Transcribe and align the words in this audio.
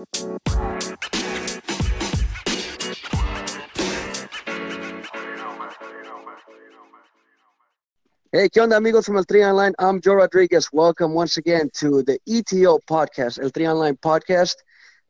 Hey, 0.00 0.06
¿qué 8.48 8.60
onda, 8.62 8.78
amigos 8.78 9.04
from 9.04 9.18
El 9.18 9.26
Tri 9.26 9.42
Online? 9.42 9.74
I'm 9.78 10.00
Joe 10.00 10.14
Rodriguez. 10.14 10.68
Welcome 10.72 11.12
once 11.12 11.36
again 11.36 11.68
to 11.80 12.02
the 12.02 12.18
ETO 12.26 12.78
podcast, 12.88 13.42
El 13.42 13.50
Tri 13.50 13.66
Online 13.66 13.94
podcast. 13.96 14.54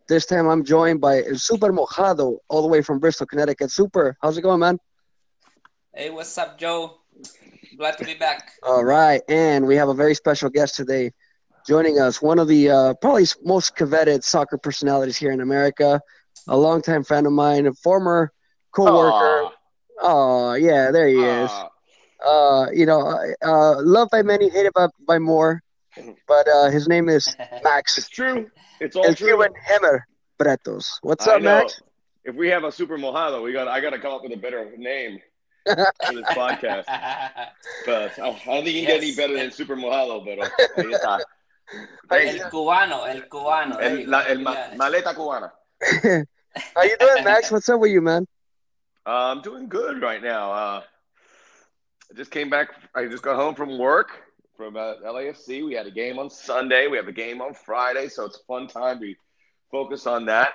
This 0.08 0.26
time 0.26 0.48
I'm 0.48 0.64
joined 0.64 1.00
by 1.00 1.22
El 1.22 1.36
Super 1.36 1.72
Mojado, 1.72 2.38
all 2.48 2.62
the 2.62 2.68
way 2.68 2.82
from 2.82 2.98
Bristol, 2.98 3.26
Connecticut. 3.26 3.70
Super, 3.70 4.16
how's 4.20 4.38
it 4.38 4.42
going, 4.42 4.58
man? 4.58 4.80
Hey, 5.94 6.10
what's 6.10 6.36
up, 6.36 6.58
Joe? 6.58 6.98
Glad 7.78 7.96
to 7.98 8.04
be 8.04 8.14
back. 8.14 8.54
All 8.64 8.84
right, 8.84 9.22
and 9.28 9.64
we 9.68 9.76
have 9.76 9.88
a 9.88 9.94
very 9.94 10.16
special 10.16 10.50
guest 10.50 10.74
today 10.74 11.12
joining 11.66 11.98
us, 12.00 12.20
one 12.22 12.38
of 12.38 12.48
the 12.48 12.70
uh, 12.70 12.94
probably 12.94 13.26
most 13.44 13.76
coveted 13.76 14.24
soccer 14.24 14.58
personalities 14.58 15.16
here 15.16 15.32
in 15.32 15.40
America, 15.40 16.00
a 16.48 16.56
longtime 16.56 17.04
friend 17.04 17.26
of 17.26 17.32
mine, 17.32 17.66
a 17.66 17.72
former 17.72 18.32
co-worker. 18.72 19.54
Oh, 20.00 20.54
yeah, 20.54 20.90
there 20.90 21.08
he 21.08 21.22
is. 21.22 21.50
Uh, 22.24 22.66
you 22.72 22.86
know, 22.86 23.18
uh, 23.42 23.80
loved 23.82 24.10
by 24.10 24.22
many, 24.22 24.48
hated 24.48 24.72
by, 24.74 24.88
by 25.06 25.18
more. 25.18 25.62
But 26.26 26.48
uh, 26.48 26.70
his 26.70 26.88
name 26.88 27.08
is 27.08 27.34
Max. 27.64 27.98
It's 27.98 28.08
true. 28.08 28.50
It's 28.80 28.96
all 28.96 29.04
El 29.06 29.14
true. 29.14 29.28
Cuban 29.28 29.52
Hammer 29.62 30.06
Bretos. 30.38 30.98
What's 31.02 31.26
I 31.26 31.36
up, 31.36 31.42
know. 31.42 31.58
Max? 31.58 31.80
If 32.24 32.34
we 32.34 32.48
have 32.48 32.64
a 32.64 32.72
super 32.72 32.98
mojado, 32.98 33.42
we 33.42 33.52
got. 33.52 33.66
I 33.68 33.80
got 33.80 33.90
to 33.90 33.98
come 33.98 34.12
up 34.12 34.22
with 34.22 34.32
a 34.32 34.36
better 34.36 34.72
name 34.76 35.20
for 35.66 35.74
this 35.74 36.24
podcast. 36.30 36.84
But 37.86 38.18
I 38.18 38.28
I 38.28 38.34
don't 38.44 38.64
think 38.64 38.76
you 38.76 38.86
can 38.86 38.96
get 38.96 39.02
any 39.02 39.14
better 39.14 39.34
than 39.34 39.50
super 39.50 39.74
mojado. 39.76 40.24
Pero 40.24 40.94
ahí 42.08 42.28
está. 42.28 42.28
Thank 42.30 42.36
you. 42.36 42.42
el 42.44 42.50
cubano, 42.50 43.06
el 43.06 43.28
cubano. 43.28 43.78
El, 43.80 44.10
la, 44.10 44.22
el 44.28 44.40
ma- 44.40 44.70
maleta 44.76 45.14
cubana. 45.14 45.52
How 46.74 46.82
you 46.82 46.96
doing, 46.98 47.24
Max? 47.24 47.50
What's 47.50 47.68
up 47.68 47.80
with 47.80 47.90
you, 47.92 48.00
man? 48.00 48.26
Uh, 49.06 49.32
I'm 49.32 49.40
doing 49.42 49.68
good 49.68 50.02
right 50.02 50.22
now. 50.22 50.52
Uh, 50.52 50.82
I 52.10 52.14
just 52.16 52.30
came 52.30 52.50
back. 52.50 52.68
I 52.94 53.06
just 53.06 53.22
got 53.22 53.36
home 53.36 53.54
from 53.54 53.78
work 53.78 54.10
from 54.56 54.76
uh, 54.76 54.94
LAFC. 55.04 55.64
We 55.64 55.74
had 55.74 55.86
a 55.86 55.90
game 55.90 56.18
on 56.18 56.28
Sunday. 56.28 56.86
We 56.88 56.96
have 56.96 57.08
a 57.08 57.12
game 57.12 57.40
on 57.40 57.54
Friday, 57.54 58.08
so 58.08 58.24
it's 58.26 58.36
a 58.36 58.44
fun 58.44 58.66
time 58.66 59.00
to 59.00 59.14
focus 59.70 60.06
on 60.06 60.26
that 60.26 60.52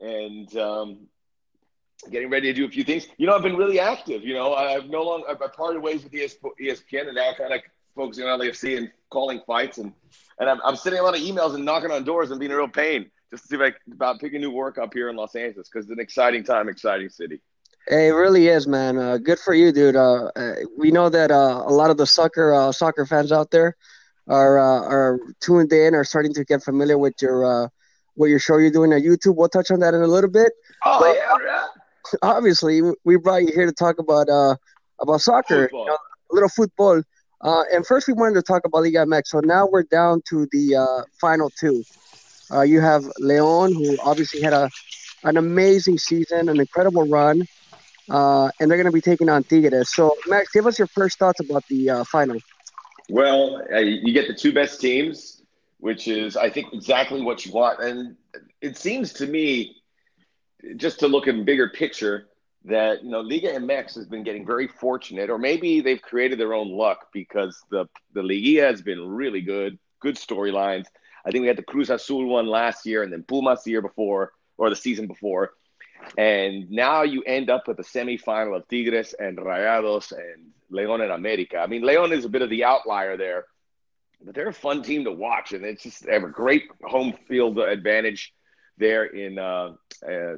and 0.00 0.54
um, 0.56 1.06
getting 2.10 2.28
ready 2.28 2.52
to 2.52 2.52
do 2.52 2.66
a 2.66 2.68
few 2.70 2.84
things. 2.84 3.06
You 3.16 3.26
know, 3.26 3.34
I've 3.36 3.42
been 3.42 3.56
really 3.56 3.78
active. 3.80 4.24
You 4.24 4.34
know, 4.34 4.54
I've 4.54 4.86
no 4.90 5.02
longer 5.02 5.26
I've 5.30 5.40
I've 5.40 5.52
parted 5.54 5.80
ways 5.80 6.02
with 6.02 6.12
ESPN 6.12 7.06
and 7.06 7.14
now 7.14 7.32
kind 7.38 7.54
of 7.54 7.60
focusing 7.94 8.24
on 8.26 8.40
LAFC 8.40 8.76
and 8.78 8.90
calling 9.10 9.40
fights 9.46 9.78
and 9.78 9.92
and 10.38 10.48
I'm, 10.48 10.60
I'm 10.64 10.76
sending 10.76 11.00
a 11.00 11.02
lot 11.02 11.14
of 11.14 11.20
emails 11.20 11.54
and 11.54 11.64
knocking 11.64 11.90
on 11.90 12.04
doors 12.04 12.30
and 12.30 12.40
being 12.40 12.52
a 12.52 12.56
real 12.56 12.68
pain 12.68 13.10
just 13.30 13.44
to 13.44 13.48
see 13.48 13.56
if 13.56 13.60
I 13.60 13.92
about 13.92 14.20
picking 14.20 14.40
new 14.40 14.50
work 14.50 14.78
up 14.78 14.92
here 14.94 15.08
in 15.08 15.16
Los 15.16 15.34
Angeles 15.34 15.68
because 15.68 15.86
it's 15.86 15.92
an 15.92 16.00
exciting 16.00 16.42
time, 16.44 16.68
exciting 16.68 17.08
city. 17.08 17.40
Hey, 17.88 18.08
it 18.08 18.12
really 18.12 18.48
is, 18.48 18.66
man. 18.66 18.98
Uh, 18.98 19.18
good 19.18 19.38
for 19.38 19.54
you, 19.54 19.72
dude. 19.72 19.96
Uh, 19.96 20.30
uh, 20.36 20.54
we 20.76 20.90
know 20.90 21.08
that 21.08 21.30
uh, 21.30 21.62
a 21.66 21.72
lot 21.72 21.90
of 21.90 21.96
the 21.96 22.06
soccer 22.06 22.52
uh, 22.52 22.72
soccer 22.72 23.06
fans 23.06 23.32
out 23.32 23.50
there 23.50 23.76
are 24.28 24.58
uh, 24.58 24.82
are 24.82 25.20
tuned 25.40 25.72
in, 25.72 25.94
are 25.94 26.04
starting 26.04 26.34
to 26.34 26.44
get 26.44 26.62
familiar 26.62 26.98
with 26.98 27.14
your 27.20 27.44
uh, 27.44 27.68
what 28.14 28.26
your 28.26 28.38
show 28.38 28.58
you're 28.58 28.70
doing 28.70 28.92
on 28.92 29.00
YouTube. 29.00 29.36
We'll 29.36 29.48
touch 29.48 29.70
on 29.70 29.80
that 29.80 29.94
in 29.94 30.02
a 30.02 30.06
little 30.06 30.30
bit. 30.30 30.52
Oh 30.84 30.98
Well, 31.00 31.14
yeah, 31.14 31.36
yeah. 31.44 31.66
Obviously, 32.22 32.82
we 33.04 33.16
brought 33.16 33.42
you 33.42 33.52
here 33.52 33.66
to 33.66 33.72
talk 33.72 33.98
about 33.98 34.28
uh, 34.28 34.56
about 35.00 35.20
soccer, 35.20 35.68
you 35.72 35.84
know, 35.86 35.96
a 36.30 36.34
little 36.34 36.48
football. 36.48 37.02
Uh, 37.40 37.62
and 37.72 37.86
first, 37.86 38.06
we 38.06 38.14
wanted 38.14 38.34
to 38.34 38.42
talk 38.42 38.64
about 38.64 38.82
Liga 38.82 38.98
MX. 38.98 39.28
So 39.28 39.40
now 39.40 39.66
we're 39.66 39.84
down 39.84 40.22
to 40.28 40.46
the 40.52 40.76
uh, 40.76 41.04
final 41.20 41.50
two. 41.50 41.84
Uh, 42.52 42.62
you 42.62 42.80
have 42.80 43.04
Leon, 43.18 43.72
who 43.72 43.96
obviously 44.02 44.40
had 44.42 44.52
a 44.52 44.68
an 45.22 45.36
amazing 45.36 45.98
season, 45.98 46.48
an 46.48 46.58
incredible 46.58 47.06
run, 47.06 47.46
uh, 48.08 48.50
and 48.58 48.70
they're 48.70 48.78
going 48.78 48.86
to 48.86 48.92
be 48.92 49.00
taking 49.00 49.28
on 49.28 49.44
Tigres. 49.44 49.94
So, 49.94 50.16
Max, 50.26 50.50
give 50.50 50.66
us 50.66 50.78
your 50.78 50.88
first 50.88 51.18
thoughts 51.18 51.40
about 51.40 51.66
the 51.68 51.90
uh, 51.90 52.04
final. 52.04 52.38
Well, 53.08 53.62
uh, 53.72 53.78
you 53.78 54.12
get 54.12 54.28
the 54.28 54.34
two 54.34 54.52
best 54.52 54.80
teams, 54.80 55.42
which 55.78 56.08
is, 56.08 56.36
I 56.36 56.48
think, 56.50 56.72
exactly 56.72 57.20
what 57.20 57.44
you 57.44 57.52
want. 57.52 57.80
And 57.80 58.16
it 58.60 58.76
seems 58.76 59.12
to 59.14 59.26
me, 59.26 59.76
just 60.76 61.00
to 61.00 61.08
look 61.08 61.26
in 61.26 61.44
bigger 61.44 61.68
picture, 61.68 62.28
that 62.64 63.02
you 63.02 63.10
know 63.10 63.20
Liga 63.20 63.52
MX 63.54 63.94
has 63.94 64.06
been 64.06 64.22
getting 64.22 64.46
very 64.46 64.68
fortunate, 64.68 65.30
or 65.30 65.38
maybe 65.38 65.80
they've 65.80 66.02
created 66.02 66.38
their 66.38 66.54
own 66.54 66.70
luck 66.70 67.08
because 67.12 67.62
the 67.70 67.86
the 68.12 68.22
Liga 68.22 68.62
has 68.62 68.82
been 68.82 69.08
really 69.08 69.40
good, 69.40 69.78
good 70.00 70.16
storylines. 70.16 70.86
I 71.24 71.30
think 71.30 71.42
we 71.42 71.48
had 71.48 71.58
the 71.58 71.62
Cruz 71.62 71.90
Azul 71.90 72.26
one 72.26 72.46
last 72.46 72.86
year, 72.86 73.02
and 73.02 73.12
then 73.12 73.22
Pumas 73.22 73.62
the 73.62 73.70
year 73.70 73.82
before, 73.82 74.32
or 74.56 74.70
the 74.70 74.76
season 74.76 75.06
before. 75.06 75.52
And 76.16 76.70
now 76.70 77.02
you 77.02 77.22
end 77.22 77.50
up 77.50 77.68
with 77.68 77.76
the 77.76 77.82
semifinal 77.82 78.56
of 78.56 78.66
Tigres 78.68 79.14
and 79.18 79.36
Rayados 79.36 80.12
and 80.12 80.48
León 80.72 81.02
and 81.02 81.12
America. 81.12 81.58
I 81.58 81.66
mean, 81.66 81.82
León 81.82 82.12
is 82.12 82.24
a 82.24 82.28
bit 82.28 82.42
of 82.42 82.50
the 82.50 82.64
outlier 82.64 83.16
there, 83.16 83.44
but 84.22 84.34
they're 84.34 84.48
a 84.48 84.52
fun 84.52 84.82
team 84.82 85.04
to 85.04 85.12
watch, 85.12 85.52
and 85.52 85.64
it's 85.64 85.82
just 85.82 86.06
they 86.06 86.12
have 86.14 86.24
a 86.24 86.28
great 86.28 86.64
home 86.84 87.14
field 87.28 87.58
advantage 87.58 88.32
there 88.78 89.04
in 89.04 89.38
uh, 89.38 89.72
uh, 90.06 90.36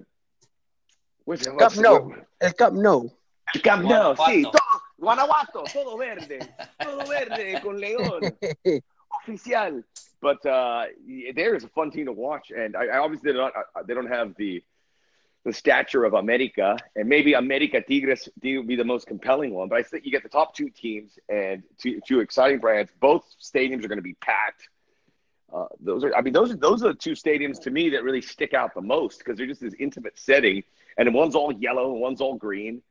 where's 1.25 1.47
it? 1.47 1.59
Cup 1.59 1.77
no. 1.77 2.15
El 2.41 2.53
Cup 2.53 2.72
no. 2.72 3.12
Camp 3.60 3.84
Nou, 3.84 4.15
sí, 4.15 4.43
todo, 4.44 4.83
Guanajuato, 4.99 5.65
todo 5.65 5.97
verde, 5.97 6.38
todo 6.78 7.05
verde 7.06 7.60
con 7.62 7.78
León 7.78 8.34
oficial. 9.22 9.84
But 10.21 10.44
uh, 10.47 10.87
there 11.34 11.55
is 11.55 11.65
a 11.65 11.69
fun 11.69 11.91
team 11.91 12.06
to 12.06 12.12
watch, 12.12 12.50
and 12.50 12.77
I, 12.77 12.87
I 12.87 12.99
obviously 12.99 13.33
they 13.33 13.38
don't 13.38 13.55
they 13.87 13.94
don't 13.94 14.09
have 14.09 14.34
the 14.37 14.62
the 15.44 15.53
stature 15.53 16.05
of 16.05 16.15
America, 16.15 16.77
and 16.94 17.09
maybe 17.09 17.33
America 17.34 17.81
Tigres 17.81 18.28
would 18.43 18.66
be 18.69 18.77
the 18.77 18.84
most 18.84 19.09
compelling 19.09 19.53
one. 19.53 19.69
But 19.69 19.81
I 19.81 19.83
think 19.83 20.06
you 20.06 20.12
get 20.12 20.22
the 20.22 20.28
top 20.28 20.54
two 20.54 20.71
teams 20.71 21.19
and 21.28 21.65
two, 21.78 22.00
two 22.06 22.21
exciting 22.21 22.60
brands. 22.60 22.93
Both 23.00 23.25
stadiums 23.43 23.84
are 23.84 23.89
going 23.89 23.99
to 23.99 24.03
be 24.03 24.15
packed. 24.15 24.69
Uh, 25.53 25.66
those 25.81 26.04
are, 26.04 26.15
I 26.15 26.21
mean, 26.21 26.33
those 26.33 26.53
are 26.53 26.56
those 26.56 26.84
are 26.84 26.93
the 26.93 26.99
two 26.99 27.12
stadiums 27.12 27.60
to 27.62 27.71
me 27.71 27.91
that 27.91 28.04
really 28.04 28.22
stick 28.22 28.54
out 28.54 28.72
the 28.72 28.81
most 28.81 29.19
because 29.19 29.37
they're 29.37 29.49
just 29.49 29.60
this 29.60 29.75
intimate 29.81 30.16
setting, 30.16 30.62
and 30.98 31.12
one's 31.14 31.34
all 31.34 31.53
yellow 31.53 31.92
and 31.92 32.00
one's 32.00 32.20
all 32.20 32.34
green, 32.34 32.82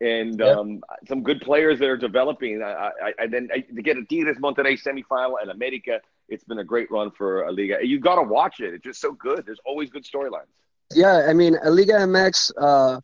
and 0.00 0.38
Yeah. 0.40 0.50
um, 0.50 0.82
some 1.08 1.22
good 1.22 1.40
players 1.40 1.78
that 1.78 1.88
are 1.88 1.96
developing. 1.96 2.62
I, 2.62 2.90
I, 3.06 3.12
I 3.20 3.26
then 3.26 3.48
I, 3.52 3.60
to 3.60 3.82
get 3.82 3.96
a 3.96 4.04
Tigres 4.04 4.38
Monterrey 4.38 4.76
semifinal 4.80 5.34
and 5.40 5.50
America, 5.50 6.00
it's 6.28 6.44
been 6.44 6.58
a 6.58 6.64
great 6.64 6.90
run 6.90 7.10
for 7.10 7.42
a 7.44 7.52
Liga. 7.52 7.78
You 7.82 7.98
got 8.00 8.16
to 8.16 8.22
watch 8.22 8.60
it; 8.60 8.74
it's 8.74 8.84
just 8.84 9.00
so 9.00 9.12
good. 9.12 9.44
There's 9.46 9.60
always 9.64 9.90
good 9.90 10.04
storylines. 10.04 10.52
Yeah, 10.94 11.26
I 11.28 11.32
mean, 11.32 11.56
Liga 11.64 11.94
MX 11.94 12.52
uh, 12.60 13.00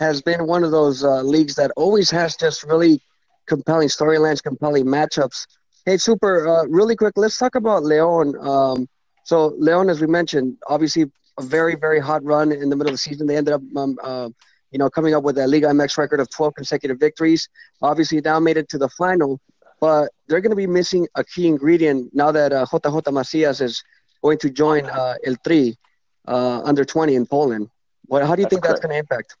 has 0.00 0.22
been 0.22 0.46
one 0.46 0.64
of 0.64 0.70
those 0.70 1.04
uh, 1.04 1.22
leagues 1.22 1.54
that 1.56 1.70
always 1.76 2.10
has 2.10 2.36
just 2.36 2.62
really 2.64 3.00
compelling 3.46 3.88
storylines, 3.88 4.42
compelling 4.42 4.86
matchups. 4.86 5.46
Hey, 5.84 5.98
Super, 5.98 6.48
uh, 6.48 6.64
really 6.66 6.96
quick, 6.96 7.12
let's 7.16 7.38
talk 7.38 7.54
about 7.54 7.84
Leon. 7.84 8.34
Um, 8.40 8.88
so, 9.24 9.54
Leon, 9.58 9.88
as 9.90 10.00
we 10.00 10.06
mentioned, 10.06 10.56
obviously 10.66 11.04
a 11.38 11.42
very, 11.42 11.74
very 11.74 12.00
hot 12.00 12.22
run 12.24 12.52
in 12.52 12.68
the 12.70 12.76
middle 12.76 12.90
of 12.90 12.94
the 12.94 12.98
season. 12.98 13.26
They 13.26 13.36
ended 13.36 13.54
up, 13.54 13.62
um, 13.76 13.98
uh, 14.02 14.28
you 14.70 14.78
know, 14.78 14.90
coming 14.90 15.14
up 15.14 15.22
with 15.22 15.38
a 15.38 15.46
Liga 15.46 15.68
MX 15.68 15.98
record 15.98 16.20
of 16.20 16.30
12 16.30 16.54
consecutive 16.54 16.98
victories. 16.98 17.48
Obviously, 17.82 18.20
now 18.20 18.40
made 18.40 18.56
it 18.56 18.68
to 18.70 18.78
the 18.78 18.88
final, 18.90 19.40
but 19.80 20.10
they're 20.28 20.40
going 20.40 20.50
to 20.50 20.56
be 20.56 20.66
missing 20.66 21.06
a 21.14 21.24
key 21.24 21.46
ingredient 21.46 22.14
now 22.14 22.32
that 22.32 22.52
uh, 22.52 22.66
JJ 22.66 23.12
Macias 23.12 23.60
is 23.60 23.82
going 24.22 24.38
to 24.38 24.50
join 24.50 24.86
uh, 24.86 25.14
El 25.24 25.36
Tri 25.46 25.74
uh, 26.26 26.62
under 26.62 26.84
20 26.84 27.14
in 27.14 27.26
Poland. 27.26 27.68
What, 28.06 28.26
how 28.26 28.34
do 28.34 28.42
you 28.42 28.44
That's 28.44 28.54
think 28.54 28.64
that's 28.64 28.80
going 28.80 28.92
to 28.92 28.98
impact? 28.98 29.36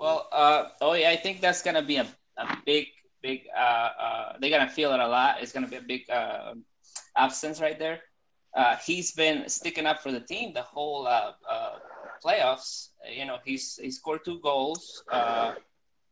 Well, 0.00 0.28
uh, 0.32 0.68
oh 0.80 0.94
yeah, 0.94 1.10
I 1.10 1.16
think 1.16 1.42
that's 1.42 1.60
gonna 1.60 1.82
be 1.82 1.96
a, 1.96 2.06
a 2.38 2.56
big, 2.64 2.86
big. 3.20 3.42
Uh, 3.54 3.90
uh, 4.00 4.32
they're 4.40 4.48
gonna 4.48 4.70
feel 4.70 4.94
it 4.94 4.98
a 4.98 5.06
lot. 5.06 5.42
It's 5.42 5.52
gonna 5.52 5.68
be 5.68 5.76
a 5.76 5.82
big 5.82 6.08
uh, 6.08 6.54
absence 7.14 7.60
right 7.60 7.78
there. 7.78 8.00
Uh, 8.54 8.76
he's 8.84 9.12
been 9.12 9.48
sticking 9.48 9.86
up 9.86 10.02
for 10.02 10.10
the 10.10 10.20
team 10.20 10.52
the 10.52 10.62
whole 10.62 11.06
uh, 11.06 11.32
uh, 11.48 11.76
playoffs. 12.24 12.88
You 13.10 13.24
know, 13.24 13.38
he's 13.44 13.76
he 13.76 13.90
scored 13.90 14.24
two 14.24 14.40
goals, 14.40 15.02
uh, 15.10 15.54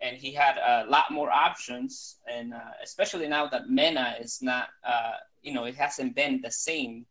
and 0.01 0.17
he 0.17 0.33
had 0.33 0.57
a 0.57 0.87
lot 0.89 1.11
more 1.11 1.31
options. 1.31 2.17
And 2.33 2.55
uh, 2.55 2.73
especially 2.83 3.29
now 3.29 3.47
that 3.49 3.69
Mena 3.69 4.17
is 4.21 4.41
not, 4.41 4.69
uh, 4.87 5.15
you 5.43 5.53
know, 5.53 5.65
it 5.65 5.75
hasn't 5.75 6.15
been 6.15 6.41
the 6.41 6.51
same, 6.51 7.07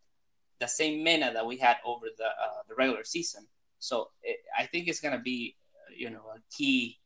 the 0.59 0.67
same 0.67 1.03
Mena 1.03 1.33
that 1.33 1.45
we 1.45 1.57
had 1.57 1.77
over 1.85 2.07
the 2.17 2.29
the 2.69 2.75
regular 2.75 3.03
season. 3.03 3.45
So 3.79 4.09
it, 4.23 4.37
I 4.57 4.65
think 4.65 4.87
it's 4.87 5.01
gonna 5.01 5.21
be 5.21 5.55
you 5.95 6.09
know 6.09 6.23
a 6.35 6.39
key 6.55 6.99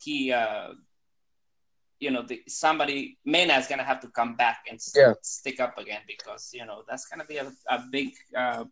key 0.00 0.32
you 2.04 2.10
know 2.14 2.22
the, 2.30 2.36
somebody 2.64 2.98
Mena 3.24 3.54
is 3.60 3.66
gonna 3.70 3.88
have 3.92 4.00
to 4.04 4.08
come 4.18 4.32
back 4.44 4.58
and 4.68 4.76
s- 4.76 4.94
Yeah. 5.00 5.12
stick 5.22 5.58
up 5.66 5.74
again 5.82 6.02
because 6.12 6.42
you 6.58 6.64
know 6.68 6.78
that's 6.88 7.06
gonna 7.10 7.28
be 7.32 7.38
a, 7.44 7.48
a 7.76 7.78
big 7.96 8.08
uh 8.42 8.64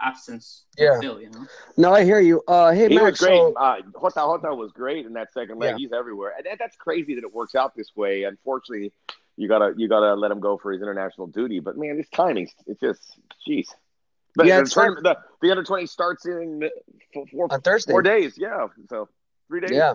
absence 0.00 0.64
Yeah. 0.76 0.94
to 0.94 1.00
fill 1.00 1.18
you 1.24 1.30
know 1.30 1.44
No, 1.76 1.88
I 1.92 2.04
hear 2.04 2.20
you. 2.20 2.36
Uh, 2.48 2.72
hey, 2.72 2.88
He 2.88 2.94
was 2.98 3.04
Max. 3.04 3.20
great. 3.20 3.38
So, 3.38 3.54
uh, 3.54 3.76
Jota 4.00 4.12
Jota 4.16 4.54
was 4.54 4.70
great 4.72 5.06
in 5.06 5.12
that 5.14 5.32
second 5.32 5.58
leg. 5.58 5.70
Yeah. 5.72 5.76
He's 5.78 5.92
everywhere, 5.92 6.32
and 6.36 6.44
that, 6.46 6.58
that's 6.58 6.76
crazy 6.76 7.14
that 7.16 7.24
it 7.24 7.32
works 7.40 7.54
out 7.54 7.70
this 7.76 7.90
way. 7.96 8.24
Unfortunately, 8.24 8.92
you 9.36 9.46
gotta 9.48 9.68
you 9.76 9.86
gotta 9.88 10.14
let 10.14 10.30
him 10.30 10.40
go 10.40 10.58
for 10.58 10.72
his 10.72 10.82
international 10.82 11.26
duty. 11.28 11.60
But 11.60 11.76
man, 11.78 11.96
this 11.96 12.08
timing, 12.22 12.48
it's 12.66 12.80
just 12.80 13.02
jeez. 13.46 13.68
But 14.34 14.46
Yeah, 14.46 14.60
the, 14.62 14.64
the, 15.08 15.16
the 15.42 15.50
under 15.52 15.62
twenty 15.64 15.86
starts 15.86 16.26
in 16.26 16.68
four, 17.14 17.26
four, 17.32 17.46
On 17.54 17.60
Thursday. 17.60 17.92
four 17.92 18.02
days. 18.02 18.34
Yeah, 18.36 18.68
so 18.88 19.08
three 19.52 19.60
days. 19.60 19.70
Yeah. 19.72 19.94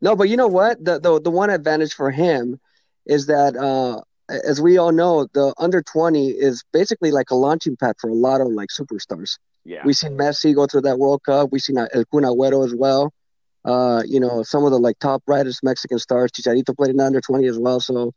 No, 0.00 0.16
but 0.16 0.28
you 0.28 0.36
know 0.36 0.48
what? 0.48 0.82
The 0.82 0.98
the 0.98 1.20
the 1.20 1.30
one 1.30 1.50
advantage 1.50 1.94
for 1.94 2.10
him 2.10 2.58
is 3.04 3.26
that 3.26 3.56
uh 3.56 4.00
as 4.28 4.60
we 4.60 4.76
all 4.76 4.90
know, 4.90 5.28
the 5.34 5.54
under 5.58 5.82
20 5.82 6.30
is 6.30 6.64
basically 6.72 7.12
like 7.12 7.30
a 7.30 7.36
launching 7.36 7.76
pad 7.76 7.94
for 8.00 8.10
a 8.10 8.14
lot 8.14 8.40
of 8.40 8.48
like 8.48 8.70
superstars. 8.70 9.38
yeah. 9.64 9.82
We've 9.84 9.94
seen 9.94 10.16
Messi 10.18 10.52
go 10.52 10.66
through 10.66 10.80
that 10.82 10.98
World 10.98 11.22
Cup. 11.22 11.50
We've 11.52 11.62
seen 11.62 11.78
El 11.78 12.04
Kun 12.06 12.24
Agüero 12.24 12.64
as 12.64 12.74
well. 12.74 13.12
Uh, 13.64 14.02
you 14.06 14.18
know, 14.18 14.42
some 14.42 14.64
of 14.64 14.72
the 14.72 14.78
like 14.78 14.98
top 14.98 15.24
brightest 15.26 15.62
Mexican 15.62 15.98
stars. 15.98 16.32
Chicharito 16.32 16.76
played 16.76 16.90
in 16.90 16.96
the 16.96 17.04
under 17.04 17.20
20 17.20 17.46
as 17.46 17.58
well. 17.58 17.78
So, 17.78 18.12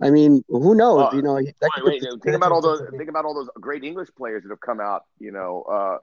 I 0.00 0.10
mean, 0.10 0.42
who 0.48 0.74
knows? 0.74 1.12
Uh, 1.12 1.16
you 1.16 1.22
know, 1.22 1.34
Wait, 1.34 1.54
wait, 1.84 2.02
think 2.22 2.36
about 2.36 2.52
all 2.52 2.62
those. 2.62 2.82
Think 2.96 3.10
about 3.10 3.24
all 3.26 3.34
those 3.34 3.48
great 3.60 3.84
English 3.84 4.08
players 4.16 4.42
that 4.42 4.50
have 4.50 4.60
come 4.60 4.80
out. 4.80 5.02
You 5.18 5.32
know, 5.32 5.62
uh, 5.62 5.98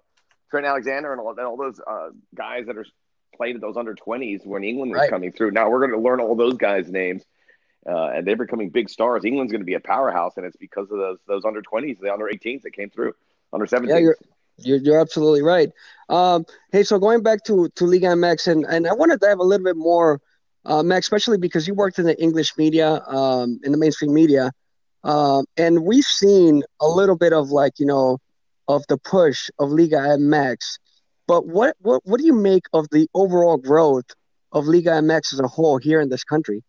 Trent 0.51 0.65
Alexander 0.65 1.12
and 1.13 1.21
all, 1.21 1.31
and 1.31 1.39
all 1.39 1.57
those 1.57 1.79
uh, 1.79 2.09
guys 2.35 2.65
that 2.68 2.77
are 2.77 2.85
played 3.38 3.56
at 3.56 3.62
those 3.62 3.78
under 3.78 3.94
twenties 3.94 4.42
when 4.44 4.63
England 4.63 4.92
was 4.92 5.00
Right. 5.00 5.10
coming 5.10 5.31
through. 5.31 5.51
Now 5.51 5.69
we're 5.69 5.80
going 5.80 5.92
to 5.92 6.00
learn 6.00 6.19
all 6.19 6.36
those 6.36 6.56
guys' 6.57 6.89
names, 6.92 7.24
uh, 7.88 8.07
and 8.13 8.28
they're 8.28 8.36
becoming 8.36 8.69
big 8.69 8.89
stars. 8.89 9.24
England's 9.24 9.51
going 9.51 9.62
to 9.62 9.66
be 9.66 9.75
a 9.75 9.80
powerhouse, 9.80 10.34
and 10.38 10.45
it's 10.45 10.57
because 10.57 10.92
of 10.92 10.98
those 10.98 11.19
those 11.28 11.45
under 11.45 11.62
twenties, 11.62 11.98
the 12.01 12.12
under 12.12 12.25
18s 12.25 12.63
that 12.63 12.72
came 12.72 12.89
through, 12.89 13.13
under 13.54 13.66
17s. 13.66 13.89
Yeah, 13.89 13.98
you're 14.00 14.18
you're, 14.57 14.78
you're 14.78 15.00
absolutely 15.00 15.44
right. 15.44 15.69
Um, 16.10 16.45
hey, 16.72 16.84
so 16.84 16.98
going 17.00 17.22
back 17.22 17.44
to 17.45 17.69
to 17.75 17.86
Liga 17.86 18.07
MX, 18.07 18.48
and 18.51 18.66
and 18.66 18.88
I 18.88 18.94
want 18.94 19.12
to 19.12 19.18
dive 19.18 19.39
a 19.39 19.44
little 19.44 19.63
bit 19.63 19.78
more, 19.78 20.19
uh, 20.66 20.84
Max, 20.84 21.06
especially 21.06 21.38
because 21.38 21.68
you 21.68 21.74
worked 21.74 22.00
in 22.00 22.06
the 22.06 22.19
English 22.22 22.57
media, 22.57 23.01
um, 23.07 23.60
in 23.63 23.72
the 23.72 23.78
mainstream 23.78 24.13
media, 24.13 24.51
um, 25.04 25.45
and 25.57 25.84
we've 25.84 26.04
seen 26.04 26.63
a 26.81 26.88
little 26.88 27.16
bit 27.16 27.34
of 27.34 27.51
like 27.51 27.74
you 27.80 27.86
know, 27.86 28.18
of 28.68 28.84
the 28.88 28.98
push 28.98 29.50
of 29.60 29.69
Liga 29.69 29.98
MX. 29.98 30.57
But 31.27 31.45
what 31.45 31.75
what 31.81 32.01
what 32.06 32.19
do 32.19 32.25
you 32.25 32.33
make 32.33 32.63
of 32.74 32.89
the 32.89 33.09
overall 33.13 33.57
growth 33.57 34.06
of 34.51 34.65
Liga 34.65 34.91
MX 34.91 35.33
as 35.33 35.39
a 35.41 35.47
whole 35.47 35.77
here 35.77 36.00
in 36.00 36.09
this 36.09 36.24
country? 36.24 36.63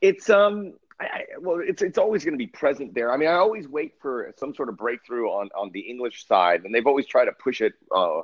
It's 0.00 0.28
um, 0.28 0.74
I, 0.98 1.04
I, 1.04 1.24
well, 1.38 1.60
it's 1.64 1.82
it's 1.82 1.98
always 1.98 2.24
going 2.24 2.34
to 2.34 2.38
be 2.38 2.48
present 2.48 2.94
there. 2.94 3.12
I 3.12 3.16
mean, 3.16 3.28
I 3.28 3.34
always 3.34 3.68
wait 3.68 3.94
for 4.00 4.34
some 4.38 4.54
sort 4.54 4.68
of 4.68 4.76
breakthrough 4.76 5.28
on 5.28 5.50
on 5.56 5.70
the 5.72 5.80
English 5.80 6.26
side, 6.26 6.64
and 6.64 6.74
they've 6.74 6.86
always 6.86 7.06
tried 7.06 7.26
to 7.26 7.32
push 7.32 7.60
it 7.60 7.74
uh, 7.94 8.22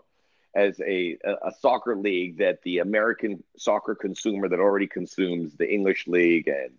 as 0.55 0.81
a 0.81 1.17
a 1.25 1.53
soccer 1.61 1.95
league 1.97 2.39
that 2.39 2.63
the 2.63 2.79
American 2.79 3.45
soccer 3.57 3.95
consumer 3.95 4.49
that 4.49 4.59
already 4.59 4.89
consumes 4.89 5.55
the 5.55 5.73
English 5.73 6.09
league 6.09 6.49
and 6.49 6.73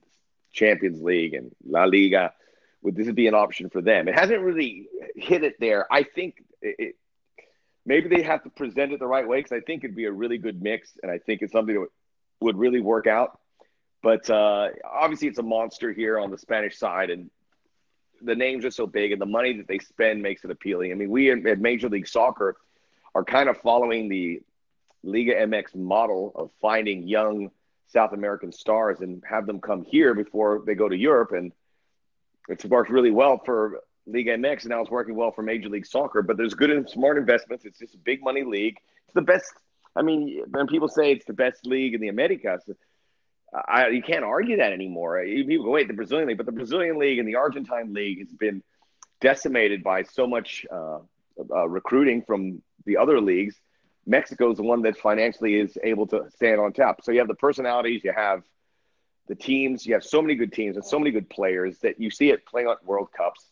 Champions 0.52 1.02
League 1.02 1.36
and 1.36 1.56
La 1.66 1.86
Liga 1.86 2.34
would 2.82 2.96
this 2.96 3.12
be 3.12 3.28
an 3.28 3.34
option 3.34 3.70
for 3.70 3.82
them? 3.82 4.08
It 4.08 4.16
hasn't 4.16 4.42
really 4.42 4.88
hit 5.16 5.44
it 5.44 5.60
there. 5.60 5.92
I 5.92 6.04
think 6.04 6.44
it, 6.62 6.96
maybe 7.88 8.10
they 8.10 8.22
have 8.22 8.44
to 8.44 8.50
present 8.50 8.92
it 8.92 9.00
the 9.00 9.08
right 9.08 9.28
way 9.28 9.40
because 9.40 9.54
I 9.54 9.62
think 9.62 9.84
it'd 9.84 9.96
be 9.96 10.06
a 10.06 10.12
really 10.12 10.38
good 10.38 10.62
mix, 10.62 10.92
and 11.02 11.10
I 11.10 11.18
think 11.18 11.42
it's 11.42 11.54
something 11.54 11.74
that 11.74 11.80
would, 11.80 11.90
would 12.42 12.58
really 12.58 12.82
work 12.82 13.08
out. 13.08 13.40
But 14.04 14.30
uh, 14.30 14.70
obviously, 14.86 15.30
it's 15.30 15.40
a 15.40 15.44
monster 15.44 15.92
here 15.92 16.20
on 16.20 16.30
the 16.30 16.38
Spanish 16.38 16.78
side, 16.78 17.10
and 17.10 17.32
the 18.22 18.36
names 18.36 18.66
are 18.66 18.72
so 18.72 18.86
big, 18.86 19.14
and 19.14 19.22
the 19.22 19.26
money 19.26 19.58
that 19.58 19.68
they 19.68 19.80
spend 19.80 20.22
makes 20.22 20.44
it 20.44 20.52
appealing. 20.52 20.92
I 20.92 20.96
mean, 20.96 21.10
we 21.10 21.32
at 21.32 21.60
Major 21.60 21.90
League 21.90 22.08
Soccer 22.08 22.58
are 23.16 23.24
kind 23.24 23.50
of 23.50 23.58
following 23.62 24.10
the 24.10 24.42
Liga 25.04 25.34
MX 25.34 25.76
model 25.76 26.34
of 26.36 26.52
finding 26.62 27.08
young 27.08 27.50
South 27.88 28.12
American 28.12 28.52
stars 28.52 29.00
and 29.00 29.24
have 29.28 29.48
them 29.48 29.62
come 29.62 29.84
here 29.84 30.14
before 30.14 30.62
they 30.66 30.76
go 30.76 30.90
to 30.90 30.98
Europe, 30.98 31.32
and 31.32 31.54
it's 32.50 32.66
worked 32.66 32.90
really 32.90 33.12
well 33.12 33.42
for 33.44 33.82
Liga 34.08 34.38
MX, 34.38 34.62
and 34.62 34.70
now 34.70 34.82
it's 34.82 34.90
working 34.90 35.16
well 35.16 35.32
for 35.32 35.42
Major 35.42 35.70
League 35.70 35.86
Soccer. 35.86 36.22
But 36.22 36.38
there's 36.38 36.54
good 36.54 36.70
and 36.70 36.90
smart 36.90 37.18
investments. 37.18 37.66
It's 37.66 37.80
just 37.80 37.94
a 37.94 38.00
big 38.00 38.24
money 38.24 38.44
league. 38.44 38.78
It's 39.06 39.14
the 39.14 39.22
best. 39.22 39.52
I 39.96 40.02
mean, 40.02 40.44
when 40.50 40.68
people 40.68 40.88
say 40.88 41.12
it's 41.12 41.26
the 41.26 41.34
best 41.34 41.66
league 41.66 41.94
in 41.94 42.02
the 42.02 42.08
Americas, 42.08 42.64
I, 43.54 43.88
you 43.88 44.02
can't 44.02 44.24
argue 44.24 44.58
that 44.58 44.74
anymore. 44.74 45.24
People 45.24 45.66
go, 45.66 45.72
wait, 45.72 45.88
the 45.88 45.94
Brazilian 45.94 46.28
league, 46.28 46.38
but 46.38 46.46
the 46.46 46.52
Brazilian 46.52 46.98
league 46.98 47.20
and 47.20 47.28
the 47.28 47.36
Argentine 47.36 47.94
league 47.94 48.20
has 48.20 48.32
been 48.34 48.62
decimated 49.22 49.84
by 49.84 50.04
so 50.04 50.28
much 50.28 50.66
uh, 50.72 51.00
uh, 51.52 51.68
recruiting 51.68 52.22
from 52.22 52.62
the 52.86 52.98
other 52.98 53.22
leagues. 53.22 53.56
Mexico 54.06 54.52
is 54.52 54.58
the 54.58 54.64
one 54.64 54.82
that 54.84 54.98
financially 54.98 55.56
is 55.56 55.78
able 55.84 56.08
to 56.08 56.26
stand 56.36 56.62
on 56.62 56.74
top. 56.74 57.04
So 57.04 57.12
you 57.12 57.20
have 57.20 57.28
the 57.28 57.36
personalities, 57.36 58.04
you 58.04 58.14
have 58.16 58.44
the 59.28 59.36
teams, 59.36 59.86
you 59.86 59.94
have 59.94 60.04
so 60.04 60.22
many 60.22 60.36
good 60.36 60.54
teams 60.54 60.76
and 60.76 60.86
so 60.86 60.98
many 60.98 61.12
good 61.12 61.30
players 61.30 61.80
that 61.80 62.00
you 62.00 62.10
see 62.10 62.30
it 62.30 62.46
playing 62.46 62.68
on 62.68 62.78
World 62.86 63.10
Cups. 63.16 63.46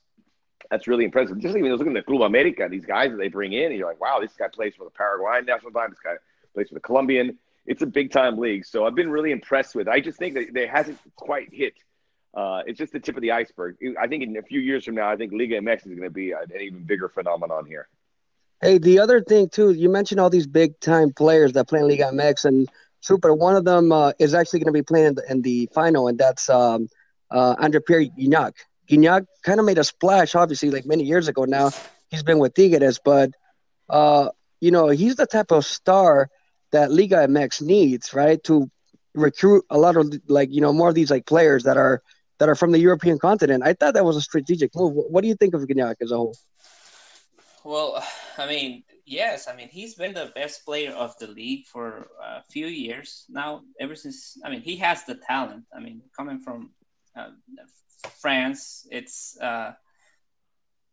That's 0.72 0.88
really 0.88 1.06
impressive. 1.06 1.38
Just 1.40 1.56
even 1.56 1.72
looking 1.74 1.96
at 1.98 2.06
Club 2.06 2.22
America, 2.22 2.68
these 2.70 2.86
guys 2.86 3.12
that 3.12 3.18
they 3.18 3.28
bring 3.28 3.54
in, 3.54 3.66
and 3.66 3.78
you're 3.78 3.88
like, 3.88 4.02
wow, 4.02 4.20
this 4.20 4.34
guy 4.34 4.48
plays 4.48 4.74
for 4.76 4.84
the 4.84 4.92
Paraguayan 4.92 5.46
national 5.46 5.72
team. 5.72 5.90
This 5.90 6.00
guy 6.00 6.16
plays 6.54 6.70
for 6.70 6.76
the 6.76 6.80
Colombian. 6.80 7.38
It's 7.66 7.82
a 7.82 7.86
big 7.86 8.12
time 8.12 8.38
league. 8.38 8.66
So 8.66 8.86
I've 8.86 8.96
been 8.96 9.10
really 9.10 9.32
impressed 9.32 9.76
with. 9.76 9.88
It. 9.88 9.92
I 9.92 10.00
just 10.00 10.18
think 10.18 10.36
that 10.36 10.54
they 10.54 10.68
hasn't 10.68 11.00
quite 11.16 11.54
hit. 11.54 11.74
Uh, 12.34 12.64
it's 12.66 12.78
just 12.78 12.92
the 12.92 13.00
tip 13.00 13.16
of 13.16 13.22
the 13.22 13.32
iceberg. 13.32 13.78
I 14.00 14.08
think 14.08 14.24
in 14.24 14.36
a 14.38 14.42
few 14.42 14.60
years 14.60 14.84
from 14.86 14.96
now, 14.96 15.10
I 15.10 15.16
think 15.16 15.32
Liga 15.32 15.60
MX 15.60 15.78
is 15.78 15.84
going 15.84 16.02
to 16.02 16.10
be 16.10 16.32
an 16.32 16.52
even 16.60 16.84
bigger 16.84 17.08
phenomenon 17.08 17.66
here. 17.66 17.88
Hey, 18.62 18.78
the 18.78 19.00
other 19.00 19.22
thing 19.22 19.50
too, 19.50 19.72
you 19.72 19.90
mentioned 19.90 20.20
all 20.20 20.30
these 20.30 20.48
big 20.48 20.80
time 20.80 21.14
players 21.14 21.54
that 21.54 21.68
play 21.68 21.80
in 21.80 21.88
Liga 21.88 22.06
MX, 22.06 22.46
and 22.46 22.70
Super. 23.06 23.36
One 23.36 23.56
of 23.56 23.66
them 23.66 23.92
uh, 23.92 24.14
is 24.18 24.34
actually 24.34 24.62
going 24.62 24.74
to 24.74 24.80
be 24.80 24.82
playing 24.82 25.06
in 25.06 25.16
the, 25.16 25.32
in 25.32 25.42
the 25.44 25.70
final, 25.76 26.08
and 26.08 26.18
that's 26.18 26.50
um, 26.50 26.90
uh, 27.30 27.56
Andre 27.60 27.80
Pierre. 27.80 28.08
Gignac 28.88 29.26
kind 29.44 29.60
of 29.60 29.66
made 29.66 29.78
a 29.78 29.84
splash, 29.84 30.36
obviously, 30.36 30.70
like 30.72 30.86
many 30.86 31.04
years 31.04 31.28
ago. 31.28 31.46
Now 31.46 31.72
he's 32.10 32.24
been 32.24 32.40
with 32.40 32.54
Tigres, 32.54 33.00
but 33.04 33.32
uh, 33.90 34.30
you 34.60 34.72
know 34.72 34.90
he's 34.90 35.16
the 35.16 35.26
type 35.26 35.52
of 35.52 35.66
star 35.66 36.30
that 36.72 36.92
Liga 36.92 37.28
MX 37.28 37.62
needs, 37.62 38.14
right, 38.14 38.44
to 38.44 38.70
recruit 39.14 39.64
a 39.70 39.78
lot 39.78 39.96
of 39.96 40.14
like 40.28 40.52
you 40.52 40.62
know 40.62 40.74
more 40.74 40.90
of 40.90 40.96
these 40.96 41.12
like 41.12 41.26
players 41.26 41.64
that 41.64 41.78
are 41.78 42.02
that 42.40 42.50
are 42.50 42.56
from 42.56 42.72
the 42.72 42.80
European 42.80 43.18
continent. 43.18 43.64
I 43.66 43.74
thought 43.74 43.94
that 43.94 44.06
was 44.06 44.18
a 44.18 44.22
strategic 44.22 44.76
move. 44.76 44.94
What 44.94 45.22
do 45.22 45.28
you 45.28 45.36
think 45.36 45.54
of 45.54 45.62
Gignac 45.62 45.96
as 46.02 46.12
a 46.12 46.18
whole? 46.18 46.36
Well, 47.64 48.04
I 48.38 48.48
mean, 48.48 48.84
yes, 49.06 49.48
I 49.48 49.56
mean 49.56 49.70
he's 49.70 49.96
been 49.96 50.14
the 50.14 50.32
best 50.36 50.66
player 50.66 50.92
of 50.92 51.18
the 51.18 51.28
league 51.28 51.66
for 51.66 52.08
a 52.22 52.44
few 52.44 52.68
years 52.68 53.26
now. 53.30 53.62
Ever 53.80 53.96
since, 53.96 54.38
I 54.44 54.50
mean, 54.50 54.62
he 54.62 54.76
has 54.78 55.06
the 55.06 55.16
talent. 55.16 55.64
I 55.76 55.80
mean, 55.80 56.02
coming 56.18 56.40
from 56.40 56.72
uh, 57.18 57.30
France, 58.22 58.88
it's 58.92 59.38
uh, 59.42 59.74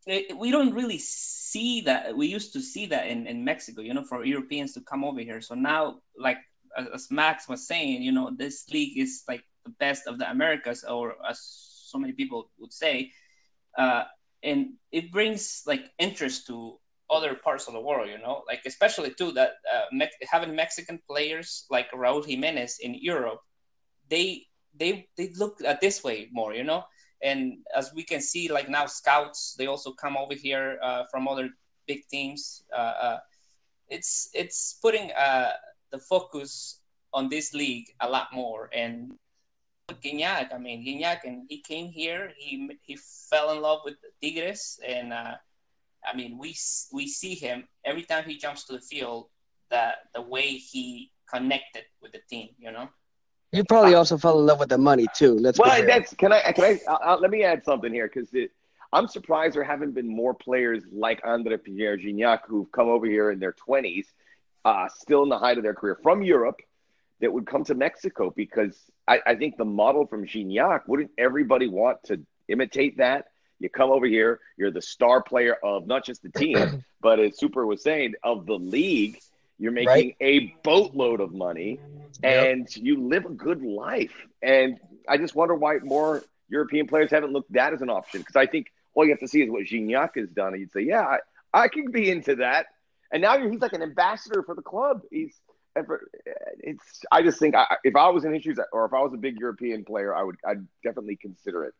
it, 0.05 0.37
we 0.37 0.51
don't 0.51 0.73
really 0.73 0.97
see 0.97 1.81
that. 1.81 2.15
We 2.15 2.27
used 2.27 2.53
to 2.53 2.61
see 2.61 2.85
that 2.87 3.07
in, 3.07 3.27
in 3.27 3.43
Mexico, 3.43 3.81
you 3.81 3.93
know, 3.93 4.03
for 4.03 4.25
Europeans 4.25 4.73
to 4.73 4.81
come 4.81 5.03
over 5.03 5.21
here. 5.21 5.41
So 5.41 5.55
now, 5.55 6.01
like 6.17 6.37
as, 6.77 7.09
Max 7.09 7.47
was 7.47 7.67
saying, 7.67 8.01
you 8.01 8.11
know, 8.11 8.31
this 8.35 8.69
league 8.69 8.97
is 8.97 9.23
like 9.27 9.43
the 9.63 9.71
best 9.79 10.07
of 10.07 10.19
the 10.19 10.29
Americas, 10.29 10.83
or 10.83 11.15
as 11.29 11.39
so 11.41 11.97
many 11.97 12.13
people 12.13 12.49
would 12.59 12.73
say. 12.73 13.11
Uh, 13.77 14.03
and 14.43 14.73
it 14.91 15.11
brings 15.11 15.63
like 15.65 15.91
interest 15.99 16.47
to 16.47 16.77
other 17.09 17.35
parts 17.35 17.67
of 17.67 17.73
the 17.73 17.81
world, 17.81 18.09
you 18.09 18.17
know, 18.17 18.43
like 18.47 18.61
especially 18.65 19.13
too 19.13 19.31
that 19.31 19.51
uh, 19.73 19.85
Me- 19.91 20.09
having 20.23 20.55
Mexican 20.55 20.99
players 21.07 21.65
like 21.69 21.89
Raúl 21.91 22.25
Jiménez 22.25 22.73
in 22.81 22.95
Europe, 22.95 23.39
they 24.09 24.45
they 24.79 25.07
they 25.17 25.29
look 25.37 25.61
at 25.63 25.81
this 25.81 26.03
way 26.03 26.29
more, 26.31 26.53
you 26.53 26.63
know, 26.63 26.83
and 27.21 27.57
as 27.75 27.93
we 27.93 28.03
can 28.03 28.21
see, 28.21 28.49
like 28.49 28.69
now 28.69 28.85
scouts 28.85 29.55
they 29.57 29.67
also 29.67 29.91
come 29.91 30.17
over 30.17 30.33
here 30.33 30.79
uh, 30.81 31.03
from 31.11 31.27
other 31.27 31.49
big 31.87 32.07
teams. 32.07 32.63
Uh, 32.75 32.93
uh, 33.01 33.19
it's 33.89 34.29
it's 34.33 34.79
putting 34.81 35.11
uh, 35.11 35.51
the 35.91 35.99
focus 35.99 36.79
on 37.13 37.29
this 37.29 37.53
league 37.53 37.87
a 38.01 38.09
lot 38.09 38.33
more, 38.33 38.69
and 38.73 39.13
Gignac. 40.01 40.53
I 40.53 40.57
mean, 40.57 40.85
Gignac, 40.85 41.23
and 41.25 41.45
he 41.49 41.61
came 41.61 41.87
here. 41.87 42.31
He 42.37 42.69
he 42.81 42.97
fell 43.29 43.51
in 43.51 43.61
love 43.61 43.81
with 43.85 43.95
Tigres, 44.21 44.79
and 44.85 45.13
uh, 45.13 45.35
I 46.05 46.15
mean, 46.15 46.37
we 46.37 46.55
we 46.91 47.07
see 47.07 47.35
him 47.35 47.67
every 47.85 48.03
time 48.03 48.25
he 48.25 48.37
jumps 48.37 48.65
to 48.65 48.73
the 48.73 48.81
field. 48.81 49.27
That 49.69 50.09
the 50.13 50.21
way 50.21 50.49
he 50.53 51.11
connected 51.31 51.85
with 52.01 52.11
the 52.11 52.21
team, 52.29 52.49
you 52.59 52.71
know. 52.71 52.89
You 53.53 53.63
probably 53.63 53.93
also 53.93 54.17
fell 54.17 54.39
in 54.39 54.47
love 54.47 54.59
with 54.59 54.69
the 54.69 54.79
money 54.79 55.05
too. 55.15 55.35
Let's 55.35 55.59
Well, 55.59 55.85
that's 55.85 56.13
can 56.15 56.33
I 56.33 56.51
can 56.53 56.63
I 56.63 56.79
uh, 56.91 57.17
let 57.19 57.29
me 57.29 57.43
add 57.43 57.63
something 57.63 57.93
here 57.93 58.09
because 58.11 58.29
I'm 58.91 59.07
surprised 59.07 59.55
there 59.55 59.63
haven't 59.63 59.93
been 59.93 60.07
more 60.07 60.33
players 60.33 60.83
like 60.91 61.21
Andre 61.23 61.57
Pierre 61.57 61.97
Gignac 61.97 62.39
who've 62.47 62.71
come 62.71 62.87
over 62.87 63.05
here 63.05 63.29
in 63.29 63.39
their 63.39 63.53
20s, 63.53 64.05
uh, 64.65 64.87
still 64.89 65.21
in 65.21 65.29
the 65.29 65.37
height 65.37 65.57
of 65.57 65.63
their 65.63 65.75
career 65.75 65.99
from 66.01 66.23
Europe, 66.23 66.61
that 67.21 67.31
would 67.31 67.45
come 67.45 67.63
to 67.65 67.75
Mexico 67.75 68.33
because 68.35 68.75
I, 69.07 69.19
I 69.25 69.35
think 69.35 69.57
the 69.57 69.65
model 69.65 70.07
from 70.07 70.25
Gignac 70.25 70.81
wouldn't 70.87 71.11
everybody 71.17 71.67
want 71.67 72.03
to 72.05 72.21
imitate 72.47 72.97
that? 72.97 73.25
You 73.59 73.69
come 73.69 73.91
over 73.91 74.07
here, 74.07 74.39
you're 74.57 74.71
the 74.71 74.81
star 74.81 75.21
player 75.21 75.55
of 75.63 75.85
not 75.85 76.03
just 76.03 76.23
the 76.23 76.29
team, 76.29 76.83
but 77.01 77.19
as 77.19 77.37
Super 77.37 77.65
was 77.65 77.83
saying, 77.83 78.15
of 78.23 78.45
the 78.45 78.57
league. 78.57 79.19
You're 79.59 79.71
making 79.71 79.87
Right. 79.87 80.15
a 80.19 80.53
boatload 80.63 81.21
of 81.21 81.33
money 81.33 81.79
Yep. 82.23 82.47
and 82.47 82.75
you 82.75 83.07
live 83.07 83.25
a 83.25 83.29
good 83.29 83.61
life. 83.61 84.13
And 84.41 84.79
I 85.07 85.17
just 85.17 85.35
wonder 85.35 85.55
why 85.55 85.77
more 85.83 86.23
European 86.49 86.87
players 86.87 87.11
haven't 87.11 87.31
looked 87.33 87.49
at 87.51 87.55
that 87.55 87.73
as 87.73 87.81
an 87.81 87.89
option. 87.89 88.21
Because 88.21 88.35
I 88.35 88.45
think 88.45 88.71
all 88.93 89.03
you 89.05 89.11
have 89.11 89.19
to 89.19 89.27
see 89.27 89.41
is 89.41 89.49
what 89.49 89.63
Gignac 89.63 90.15
has 90.15 90.29
done, 90.29 90.53
and 90.53 90.59
you'd 90.61 90.71
say, 90.71 90.81
yeah, 90.81 91.01
I, 91.01 91.19
I 91.53 91.67
can 91.67 91.91
be 91.91 92.09
into 92.09 92.37
that. 92.37 92.67
And 93.11 93.21
now 93.21 93.37
he's 93.49 93.59
like 93.61 93.73
an 93.73 93.81
ambassador 93.83 94.43
for 94.43 94.55
the 94.55 94.61
club. 94.61 95.01
He's 95.11 95.33
it's. 96.59 97.01
I 97.11 97.21
just 97.23 97.39
think 97.39 97.55
I, 97.55 97.77
if 97.83 97.95
I 97.95 98.09
was 98.09 98.25
in 98.25 98.33
his 98.33 98.43
shoes, 98.43 98.59
or 98.71 98.85
if 98.85 98.93
I 98.93 99.01
was 99.01 99.13
a 99.13 99.17
big 99.17 99.37
European 99.37 99.83
player, 99.85 100.13
I 100.15 100.23
would. 100.23 100.35
I'd 100.45 100.65
definitely 100.83 101.15
consider 101.15 101.65
it. 101.65 101.73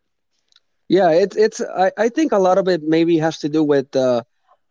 Yeah, 0.89 1.11
it's 1.11 1.35
it's. 1.35 1.61
I, 1.61 1.91
I 1.97 2.09
think 2.09 2.31
a 2.31 2.39
lot 2.39 2.57
of 2.57 2.67
it 2.67 2.83
maybe 2.83 3.17
has 3.19 3.39
to 3.39 3.49
do 3.49 3.63
with 3.63 3.95
uh, 3.95 4.23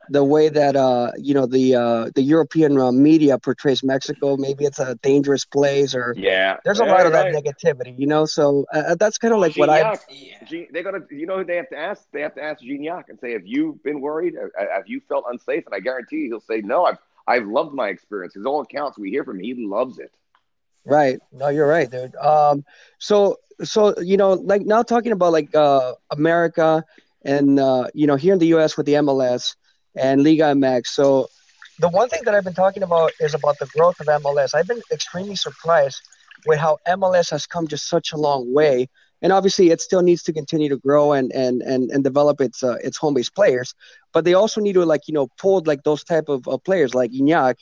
the 0.08 0.24
way 0.24 0.48
that 0.48 0.76
uh, 0.76 1.12
you 1.16 1.34
know 1.34 1.46
the 1.46 1.74
uh, 1.74 2.10
the 2.14 2.22
European 2.22 2.78
uh, 2.78 2.92
media 2.92 3.38
portrays 3.38 3.82
Mexico. 3.82 4.36
Maybe 4.36 4.64
it's 4.64 4.78
a 4.78 4.94
dangerous 4.96 5.44
place, 5.44 5.94
or 5.94 6.14
yeah, 6.16 6.56
there's 6.64 6.80
a 6.80 6.84
yeah, 6.84 6.92
lot 6.92 7.06
of 7.06 7.12
right. 7.12 7.32
that 7.32 7.44
negativity, 7.44 7.98
you 7.98 8.06
know. 8.06 8.24
So 8.24 8.66
uh, 8.72 8.94
that's 8.96 9.18
kind 9.18 9.34
of 9.34 9.40
like 9.40 9.56
what 9.56 9.70
I. 9.70 9.82
Gignac, 9.82 10.72
they 10.72 10.82
gotta, 10.82 11.00
you 11.10 11.26
know, 11.26 11.42
they 11.44 11.56
have 11.56 11.68
to 11.70 11.78
ask. 11.78 12.04
They 12.12 12.20
have 12.22 12.34
to 12.34 12.42
ask 12.42 12.62
Gignac 12.62 13.08
and 13.08 13.18
say, 13.20 13.32
"Have 13.32 13.46
you 13.46 13.78
been 13.84 14.00
worried? 14.00 14.34
Have 14.58 14.88
you 14.88 15.00
felt 15.08 15.24
unsafe?" 15.30 15.64
And 15.66 15.74
I 15.74 15.80
guarantee 15.80 16.16
you, 16.16 16.28
he'll 16.28 16.40
say, 16.40 16.60
"No, 16.60 16.84
I've 16.84 16.98
I've 17.26 17.46
loved 17.46 17.74
my 17.74 17.88
experience." 17.88 18.34
His 18.34 18.44
all 18.44 18.60
accounts 18.60 18.98
we 18.98 19.10
hear 19.10 19.24
from 19.24 19.38
him, 19.38 19.44
he 19.44 19.66
loves 19.66 19.98
it. 19.98 20.12
Right. 20.84 21.20
No, 21.30 21.48
you're 21.48 21.68
right, 21.68 21.90
dude. 21.90 22.14
Um, 22.16 22.64
so 22.98 23.38
so 23.62 23.98
you 24.00 24.16
know, 24.16 24.32
like 24.32 24.62
now 24.62 24.82
talking 24.82 25.12
about 25.12 25.32
like 25.32 25.54
uh 25.54 25.94
America 26.10 26.84
and 27.24 27.58
uh, 27.58 27.88
you 27.94 28.06
know 28.06 28.16
here 28.16 28.32
in 28.32 28.38
the 28.38 28.46
U.S. 28.48 28.76
with 28.76 28.86
the 28.86 28.94
MLS 28.94 29.54
and 29.94 30.22
Liga 30.22 30.44
MX. 30.44 30.86
So 30.86 31.28
the 31.78 31.88
one 31.88 32.08
thing 32.08 32.22
that 32.24 32.34
I've 32.34 32.44
been 32.44 32.54
talking 32.54 32.82
about 32.82 33.12
is 33.20 33.34
about 33.34 33.58
the 33.58 33.66
growth 33.66 34.00
of 34.00 34.06
MLS. 34.06 34.54
I've 34.54 34.68
been 34.68 34.82
extremely 34.90 35.36
surprised 35.36 36.00
with 36.46 36.58
how 36.58 36.78
MLS 36.88 37.30
has 37.30 37.46
come 37.46 37.66
just 37.66 37.88
such 37.88 38.12
a 38.12 38.16
long 38.16 38.52
way. 38.52 38.88
And 39.20 39.32
obviously, 39.32 39.70
it 39.70 39.80
still 39.80 40.02
needs 40.02 40.22
to 40.24 40.32
continue 40.32 40.68
to 40.68 40.76
grow 40.76 41.12
and 41.12 41.30
and 41.32 41.62
and, 41.62 41.90
and 41.90 42.02
develop 42.02 42.40
its 42.40 42.62
uh, 42.62 42.76
its 42.82 42.96
home 42.96 43.14
based 43.14 43.34
players. 43.34 43.74
But 44.12 44.24
they 44.24 44.34
also 44.34 44.60
need 44.60 44.72
to 44.74 44.84
like 44.84 45.06
you 45.06 45.14
know 45.14 45.28
pull 45.38 45.62
like 45.64 45.84
those 45.84 46.02
type 46.02 46.28
of 46.28 46.46
players 46.64 46.94
like 46.94 47.12
Gignac, 47.12 47.56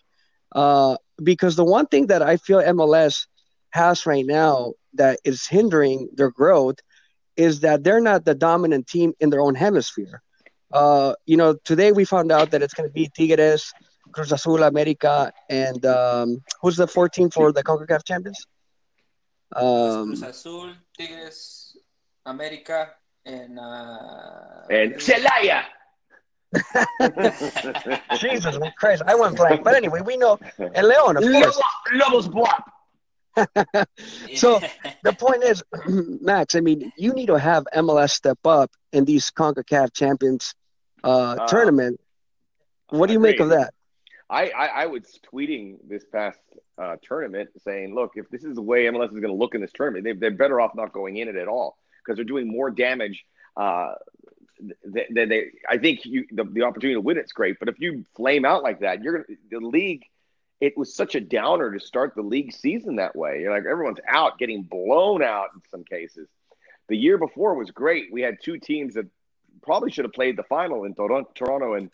uh, 0.53 0.97
because 1.23 1.57
the 1.57 1.65
one 1.65 1.87
thing 1.87 2.07
that 2.07 2.23
I 2.23 2.39
feel 2.39 2.61
MLS 2.61 3.27
has 3.71 4.07
right 4.07 4.25
now 4.25 4.73
that 4.95 5.21
is 5.25 5.47
hindering 5.47 6.09
their 6.15 6.31
growth 6.31 6.77
is 7.37 7.61
that 7.61 7.85
they're 7.85 8.01
not 8.01 8.25
the 8.25 8.35
dominant 8.35 8.87
team 8.87 9.13
in 9.21 9.31
their 9.31 9.41
own 9.41 9.55
hemisphere. 9.55 10.23
Uh, 10.73 11.15
you 11.27 11.37
know, 11.37 11.55
today 11.65 11.93
we 11.93 12.05
found 12.05 12.31
out 12.31 12.51
that 12.53 12.63
it's 12.63 12.75
going 12.75 12.89
to 12.89 12.93
be 12.93 13.11
Tigres, 13.17 13.73
Cruz 14.13 14.33
Azul, 14.33 14.63
America, 14.63 15.33
and 15.49 15.85
um, 15.85 16.43
who's 16.63 16.77
the 16.77 16.87
14 16.87 17.31
for 17.31 17.53
the 17.53 17.63
CONCACAF 17.63 18.05
champions? 18.05 18.47
Um, 19.55 20.09
Cruz 20.09 20.23
Azul, 20.23 20.73
Tigres, 20.97 21.77
America, 22.27 22.91
and 23.27 23.59
uh, 23.59 24.67
And 24.71 24.95
Celaya. 24.95 25.65
Jesus 28.19 28.59
Christ, 28.77 29.03
I 29.07 29.15
went 29.15 29.37
blank. 29.37 29.63
But 29.63 29.75
anyway, 29.75 30.01
we 30.05 30.17
know 30.17 30.39
and 30.59 30.87
Leon, 30.87 31.17
of 31.17 31.23
course. 31.23 31.61
Lobos 31.93 32.29
BUAP. 32.29 32.63
So 34.35 34.61
the 35.05 35.13
point 35.13 35.45
is, 35.45 35.63
Max. 35.87 36.55
I 36.55 36.61
mean, 36.61 36.93
you 36.97 37.13
need 37.13 37.27
to 37.27 37.39
have 37.39 37.65
MLS 37.75 38.11
step 38.11 38.39
up 38.45 38.71
in 38.93 39.05
these 39.05 39.31
Concacaf 39.31 39.93
Champions 39.93 40.55
uh, 41.05 41.37
Uh, 41.39 41.47
tournament. 41.47 42.01
What 42.91 43.07
do 43.07 43.13
you 43.13 43.21
make 43.21 43.41
of 43.41 43.51
that? 43.51 43.73
I, 44.29 44.51
I, 44.51 44.67
I 44.67 44.87
was 44.87 45.19
tweeting 45.33 45.79
this 45.89 46.05
past 46.05 46.39
uh, 46.79 46.97
tournament 47.03 47.51
saying, 47.65 47.95
look, 47.95 48.13
if 48.15 48.29
this 48.31 48.45
is 48.45 48.55
the 48.55 48.63
way 48.63 48.85
MLS 48.85 49.07
is 49.07 49.21
going 49.21 49.23
to 49.25 49.33
look 49.33 49.55
in 49.55 49.61
this 49.61 49.73
tournament, 49.73 50.05
they, 50.05 50.13
they're 50.13 50.31
better 50.31 50.61
off 50.61 50.75
not 50.75 50.93
going 50.93 51.17
in 51.17 51.29
it 51.29 51.37
at 51.37 51.49
all 51.49 51.77
because 51.99 52.17
they're 52.17 52.25
doing 52.25 52.49
more 52.49 52.71
damage. 52.71 53.25
Uh, 53.57 53.95
th- 54.93 55.09
than 55.11 55.29
they, 55.29 55.47
I 55.69 55.79
think 55.79 56.05
you, 56.05 56.27
the, 56.31 56.45
the 56.45 56.63
opportunity 56.63 56.95
to 56.95 57.01
win 57.01 57.19
it's 57.19 57.33
great, 57.33 57.59
but 57.59 57.69
if 57.69 57.81
you 57.81 58.05
flame 58.17 58.45
out 58.45 58.63
like 58.63 58.81
that, 58.81 59.03
you're 59.03 59.25
gonna 59.25 59.39
the 59.51 59.59
league. 59.59 60.05
It 60.61 60.77
was 60.77 60.95
such 60.95 61.15
a 61.15 61.21
downer 61.21 61.73
to 61.73 61.81
start 61.81 62.15
the 62.15 62.23
league 62.23 62.53
season 62.53 62.97
that 62.97 63.17
way. 63.17 63.41
You're 63.41 63.53
like 63.53 63.65
everyone's 63.65 63.99
out, 64.07 64.39
getting 64.39 64.63
blown 64.63 65.23
out 65.23 65.49
in 65.55 65.63
some 65.71 65.85
cases. 65.85 66.29
The 66.89 66.97
year 66.97 67.17
before 67.17 67.55
was 67.55 67.71
great. 67.71 68.13
We 68.13 68.21
had 68.21 68.39
two 68.43 68.59
teams 68.59 68.95
that 68.95 69.07
probably 69.63 69.91
should 69.91 70.05
have 70.05 70.13
played 70.13 70.37
the 70.37 70.43
final 70.45 70.85
in 70.85 70.95
Toronto, 70.95 71.75
and 71.75 71.91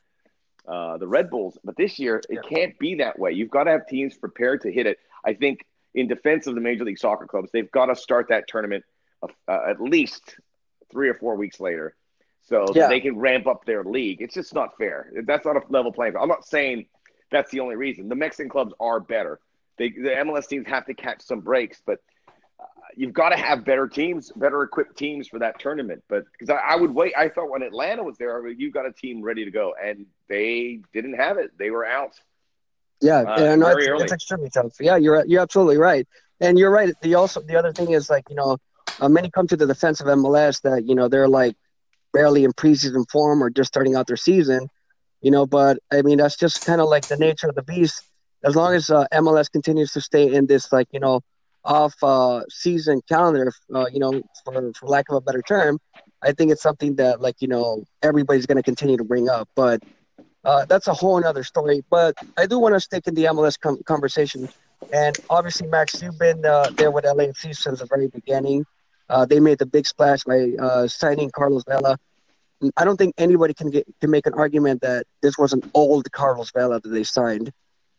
uh, 0.66 0.96
the 0.98 1.06
Red 1.06 1.30
Bulls. 1.30 1.58
But 1.64 1.76
this 1.76 1.98
year, 1.98 2.20
it 2.28 2.40
can't 2.48 2.78
be 2.78 2.96
that 2.96 3.18
way. 3.18 3.32
You've 3.32 3.50
got 3.50 3.64
to 3.64 3.70
have 3.72 3.86
teams 3.86 4.16
prepared 4.16 4.62
to 4.62 4.72
hit 4.72 4.86
it. 4.86 4.98
I 5.24 5.34
think 5.34 5.64
in 5.94 6.08
defense 6.08 6.46
of 6.46 6.54
the 6.54 6.60
Major 6.60 6.84
League 6.84 6.98
Soccer 6.98 7.26
clubs, 7.26 7.50
they've 7.52 7.70
got 7.70 7.86
to 7.86 7.96
start 7.96 8.28
that 8.28 8.48
tournament 8.48 8.84
uh, 9.22 9.58
at 9.68 9.80
least 9.80 10.36
three 10.90 11.08
or 11.08 11.14
four 11.14 11.36
weeks 11.36 11.58
later 11.60 11.94
so 12.42 12.66
Yeah. 12.74 12.82
that 12.82 12.88
they 12.90 13.00
can 13.00 13.18
ramp 13.18 13.46
up 13.46 13.64
their 13.64 13.82
league. 13.82 14.20
It's 14.20 14.34
just 14.34 14.54
not 14.54 14.76
fair. 14.78 15.10
That's 15.24 15.44
not 15.44 15.56
a 15.56 15.62
level 15.68 15.92
playing 15.92 16.12
field. 16.12 16.22
I'm 16.22 16.28
not 16.28 16.44
saying 16.44 16.86
that's 17.30 17.50
the 17.50 17.60
only 17.60 17.74
reason. 17.76 18.08
The 18.08 18.14
Mexican 18.14 18.48
clubs 18.48 18.72
are 18.78 19.00
better. 19.00 19.40
They, 19.78 19.90
the 19.90 20.10
MLS 20.10 20.46
teams 20.48 20.66
have 20.68 20.86
to 20.86 20.94
catch 20.94 21.22
some 21.22 21.40
breaks, 21.40 21.82
but 21.84 21.94
uh, 21.94 22.00
you've 22.94 23.12
got 23.12 23.30
to 23.30 23.36
have 23.36 23.64
better 23.64 23.88
teams, 23.88 24.30
better 24.36 24.62
equipped 24.62 24.96
teams 24.96 25.28
for 25.28 25.38
that 25.38 25.58
tournament. 25.58 26.02
But 26.08 26.24
because 26.32 26.50
I, 26.50 26.74
I 26.74 26.76
would 26.76 26.94
wait, 26.94 27.14
I 27.16 27.28
thought 27.28 27.50
when 27.50 27.62
Atlanta 27.62 28.02
was 28.02 28.16
there, 28.18 28.38
I 28.38 28.42
mean, 28.48 28.58
you 28.58 28.70
got 28.70 28.86
a 28.86 28.92
team 28.92 29.22
ready 29.22 29.44
to 29.44 29.50
go, 29.50 29.74
and 29.82 30.06
they 30.28 30.80
didn't 30.92 31.14
have 31.14 31.38
it. 31.38 31.50
They 31.58 31.70
were 31.70 31.84
out. 31.84 32.12
Yeah, 33.00 33.20
Uh, 33.20 33.36
yeah, 33.38 33.54
no, 33.56 33.68
it's, 33.68 34.02
it's 34.02 34.12
extremely 34.12 34.50
tough. 34.50 34.72
Yeah, 34.80 34.96
you're 34.96 35.24
you're 35.26 35.42
absolutely 35.42 35.76
right, 35.76 36.06
and 36.40 36.58
you're 36.58 36.70
right. 36.70 36.94
The 37.02 37.14
also 37.14 37.42
the 37.42 37.56
other 37.56 37.72
thing 37.72 37.90
is 37.90 38.08
like 38.08 38.24
you 38.30 38.36
know, 38.36 38.56
uh, 38.98 39.08
many 39.08 39.30
come 39.30 39.46
to 39.48 39.56
the 39.56 39.66
defense 39.66 40.00
of 40.00 40.06
MLS 40.06 40.62
that 40.62 40.86
you 40.86 40.94
know 40.94 41.08
they're 41.08 41.28
like 41.28 41.56
barely 42.12 42.44
in 42.44 42.52
preseason 42.52 43.04
form 43.10 43.42
or 43.42 43.50
just 43.50 43.68
starting 43.68 43.94
out 43.96 44.06
their 44.06 44.16
season, 44.16 44.68
you 45.20 45.30
know. 45.30 45.46
But 45.46 45.78
I 45.92 46.00
mean 46.02 46.18
that's 46.18 46.36
just 46.36 46.64
kind 46.64 46.80
of 46.80 46.88
like 46.88 47.06
the 47.08 47.16
nature 47.16 47.48
of 47.48 47.54
the 47.54 47.62
beast. 47.62 48.02
As 48.44 48.56
long 48.56 48.74
as 48.74 48.88
uh, 48.90 49.06
MLS 49.12 49.50
continues 49.50 49.92
to 49.92 50.00
stay 50.00 50.32
in 50.32 50.46
this 50.46 50.72
like 50.72 50.88
you 50.92 51.00
know 51.00 51.20
off 51.66 51.94
uh, 52.02 52.42
season 52.48 53.02
calendar, 53.08 53.52
uh, 53.74 53.86
you 53.92 54.00
know, 54.00 54.22
for 54.44 54.72
for 54.72 54.86
lack 54.86 55.10
of 55.10 55.16
a 55.16 55.20
better 55.20 55.42
term, 55.42 55.78
I 56.22 56.32
think 56.32 56.50
it's 56.50 56.62
something 56.62 56.96
that 56.96 57.20
like 57.20 57.36
you 57.40 57.48
know 57.48 57.84
everybody's 58.02 58.46
going 58.46 58.56
to 58.56 58.62
continue 58.62 58.96
to 58.96 59.04
bring 59.04 59.28
up, 59.28 59.48
but. 59.54 59.82
Uh, 60.44 60.64
that's 60.64 60.86
a 60.86 60.94
whole 60.94 61.18
another 61.18 61.42
story. 61.42 61.82
But 61.90 62.14
I 62.36 62.46
do 62.46 62.60
want 62.60 62.76
to 62.76 62.78
stick 62.78 63.08
in 63.08 63.16
the 63.16 63.24
MLS 63.24 63.58
com- 63.58 63.82
conversation. 63.82 64.48
And 64.92 65.18
obviously, 65.28 65.66
Max, 65.66 66.00
you've 66.00 66.20
been 66.20 66.46
uh, 66.46 66.70
there 66.76 66.92
with 66.92 67.04
LAFC 67.04 67.56
since 67.56 67.80
the 67.80 67.86
very 67.86 68.06
beginning. 68.06 68.64
Uh, 69.08 69.26
they 69.26 69.40
made 69.40 69.58
the 69.58 69.66
big 69.66 69.86
splash 69.88 70.22
by 70.24 70.52
uh, 70.60 70.86
signing 70.86 71.30
Carlos 71.30 71.64
Vela. 71.66 71.98
I 72.76 72.84
don't 72.84 72.96
think 72.96 73.14
anybody 73.18 73.54
can 73.54 73.70
get 73.70 73.86
can 74.00 74.10
make 74.10 74.26
an 74.26 74.34
argument 74.34 74.82
that 74.82 75.06
this 75.20 75.36
was 75.36 75.52
an 75.52 75.62
old 75.74 76.10
Carlos 76.12 76.50
Vela 76.52 76.80
that 76.80 76.88
they 76.88 77.02
signed. 77.02 77.52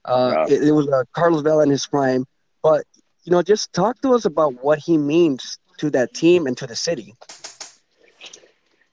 Uh, 0.06 0.46
it, 0.50 0.64
it 0.64 0.72
was 0.72 0.88
uh, 0.88 1.04
Carlos 1.14 1.42
Vela 1.42 1.64
in 1.64 1.70
his 1.70 1.86
prime. 1.86 2.26
But 2.64 2.86
you 3.28 3.32
know, 3.32 3.42
just 3.42 3.74
talk 3.74 4.02
to 4.02 4.14
us 4.14 4.24
about 4.24 4.64
what 4.64 4.80
he 4.80 4.98
means 4.98 5.60
to 5.80 5.90
that 5.92 6.14
team 6.14 6.48
and 6.48 6.56
to 6.58 6.66
the 6.66 6.78
city. 6.78 7.14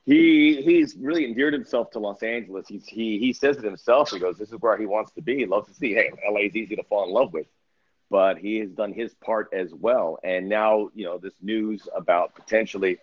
He 0.07 0.61
he's 0.61 0.97
really 0.97 1.25
endeared 1.25 1.55
himself 1.55 1.93
to 1.93 2.01
Los 2.01 2.23
Angeles. 2.25 2.67
He's, 2.67 2.85
he 2.85 3.19
he 3.21 3.33
says 3.33 3.57
it 3.59 3.65
himself. 3.65 4.11
He 4.11 4.19
goes, 4.19 4.37
"This 4.37 4.53
is 4.53 4.61
where 4.61 4.77
he 4.77 4.87
wants 4.87 5.13
to 5.13 5.23
be. 5.23 5.37
He 5.37 5.47
loves 5.47 5.69
to 5.69 5.75
see. 5.75 5.95
Hey, 5.95 6.11
LA 6.29 6.41
is 6.41 6.57
easy 6.57 6.75
to 6.75 6.83
fall 6.83 7.05
in 7.07 7.11
love 7.11 7.33
with." 7.33 7.47
But 8.11 8.39
he 8.39 8.59
has 8.59 8.71
done 8.71 8.93
his 8.93 9.15
part 9.15 9.49
as 9.55 9.73
well. 9.73 10.19
And 10.25 10.49
now 10.49 10.91
you 10.95 11.05
know 11.05 11.17
this 11.17 11.35
news 11.41 11.89
about 11.97 12.35
potentially. 12.35 12.99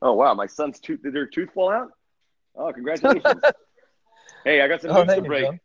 Oh 0.00 0.14
wow, 0.14 0.32
my 0.32 0.46
son's 0.46 0.80
tooth. 0.80 1.02
Did 1.02 1.12
their 1.12 1.26
tooth 1.26 1.50
fall 1.52 1.70
out? 1.70 1.90
Oh, 2.56 2.72
congratulations! 2.72 3.42
hey, 4.44 4.62
I 4.62 4.68
got 4.68 4.80
some 4.80 4.90
Oh, 4.90 5.04
news 5.04 5.06
there 5.08 5.16
to 5.20 5.28
break. 5.28 5.44
go. 5.44 5.58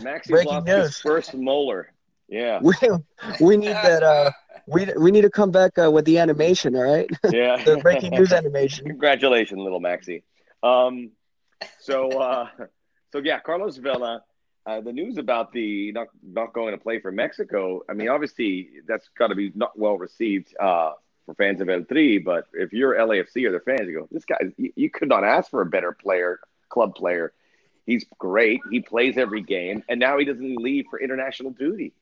Maxie's 0.00 0.30
Breaking 0.30 0.52
lost 0.52 0.66
news. 0.66 0.86
his 0.86 0.98
first 0.98 1.34
molar. 1.34 1.92
Yeah, 2.30 2.60
We, 2.62 2.74
we 3.40 3.56
need 3.56 3.74
that. 3.74 4.02
Uh, 4.02 4.30
we, 4.66 4.86
we 4.96 5.10
need 5.10 5.22
to 5.22 5.30
come 5.30 5.50
back 5.50 5.76
uh, 5.78 5.90
with 5.90 6.04
the 6.04 6.18
animation, 6.18 6.76
all 6.76 6.82
right? 6.82 7.10
yeah. 7.30 7.62
the 7.64 7.78
breaking 7.78 8.12
news 8.12 8.32
animation. 8.32 8.86
Congratulations, 8.86 9.60
little 9.60 9.80
Maxie. 9.80 10.22
Um, 10.62 11.10
so, 11.80 12.08
uh, 12.10 12.46
so 13.12 13.18
yeah, 13.18 13.40
Carlos 13.40 13.76
Vela. 13.76 14.22
Uh, 14.66 14.80
the 14.80 14.92
news 14.92 15.16
about 15.16 15.52
the 15.52 15.90
not 15.92 16.08
not 16.22 16.52
going 16.52 16.72
to 16.72 16.78
play 16.78 17.00
for 17.00 17.10
Mexico. 17.10 17.82
I 17.88 17.94
mean, 17.94 18.08
obviously 18.08 18.68
that's 18.86 19.08
got 19.18 19.28
to 19.28 19.34
be 19.34 19.50
not 19.54 19.76
well 19.76 19.96
received 19.96 20.54
uh, 20.60 20.92
for 21.24 21.34
fans 21.34 21.62
of 21.62 21.68
El 21.70 21.84
Tri. 21.84 22.18
But 22.22 22.44
if 22.52 22.72
you're 22.72 22.94
LAFC 22.94 23.46
or 23.46 23.52
their 23.52 23.60
fans, 23.60 23.88
you 23.88 24.00
go, 24.00 24.08
this 24.12 24.26
guy, 24.26 24.36
you, 24.58 24.72
you 24.76 24.90
could 24.90 25.08
not 25.08 25.24
ask 25.24 25.50
for 25.50 25.62
a 25.62 25.66
better 25.66 25.92
player, 25.92 26.40
club 26.68 26.94
player. 26.94 27.32
He's 27.86 28.04
great. 28.18 28.60
He 28.70 28.80
plays 28.80 29.16
every 29.16 29.40
game, 29.40 29.82
and 29.88 29.98
now 29.98 30.18
he 30.18 30.26
doesn't 30.26 30.56
leave 30.56 30.84
for 30.90 31.00
international 31.00 31.50
duty. 31.52 31.94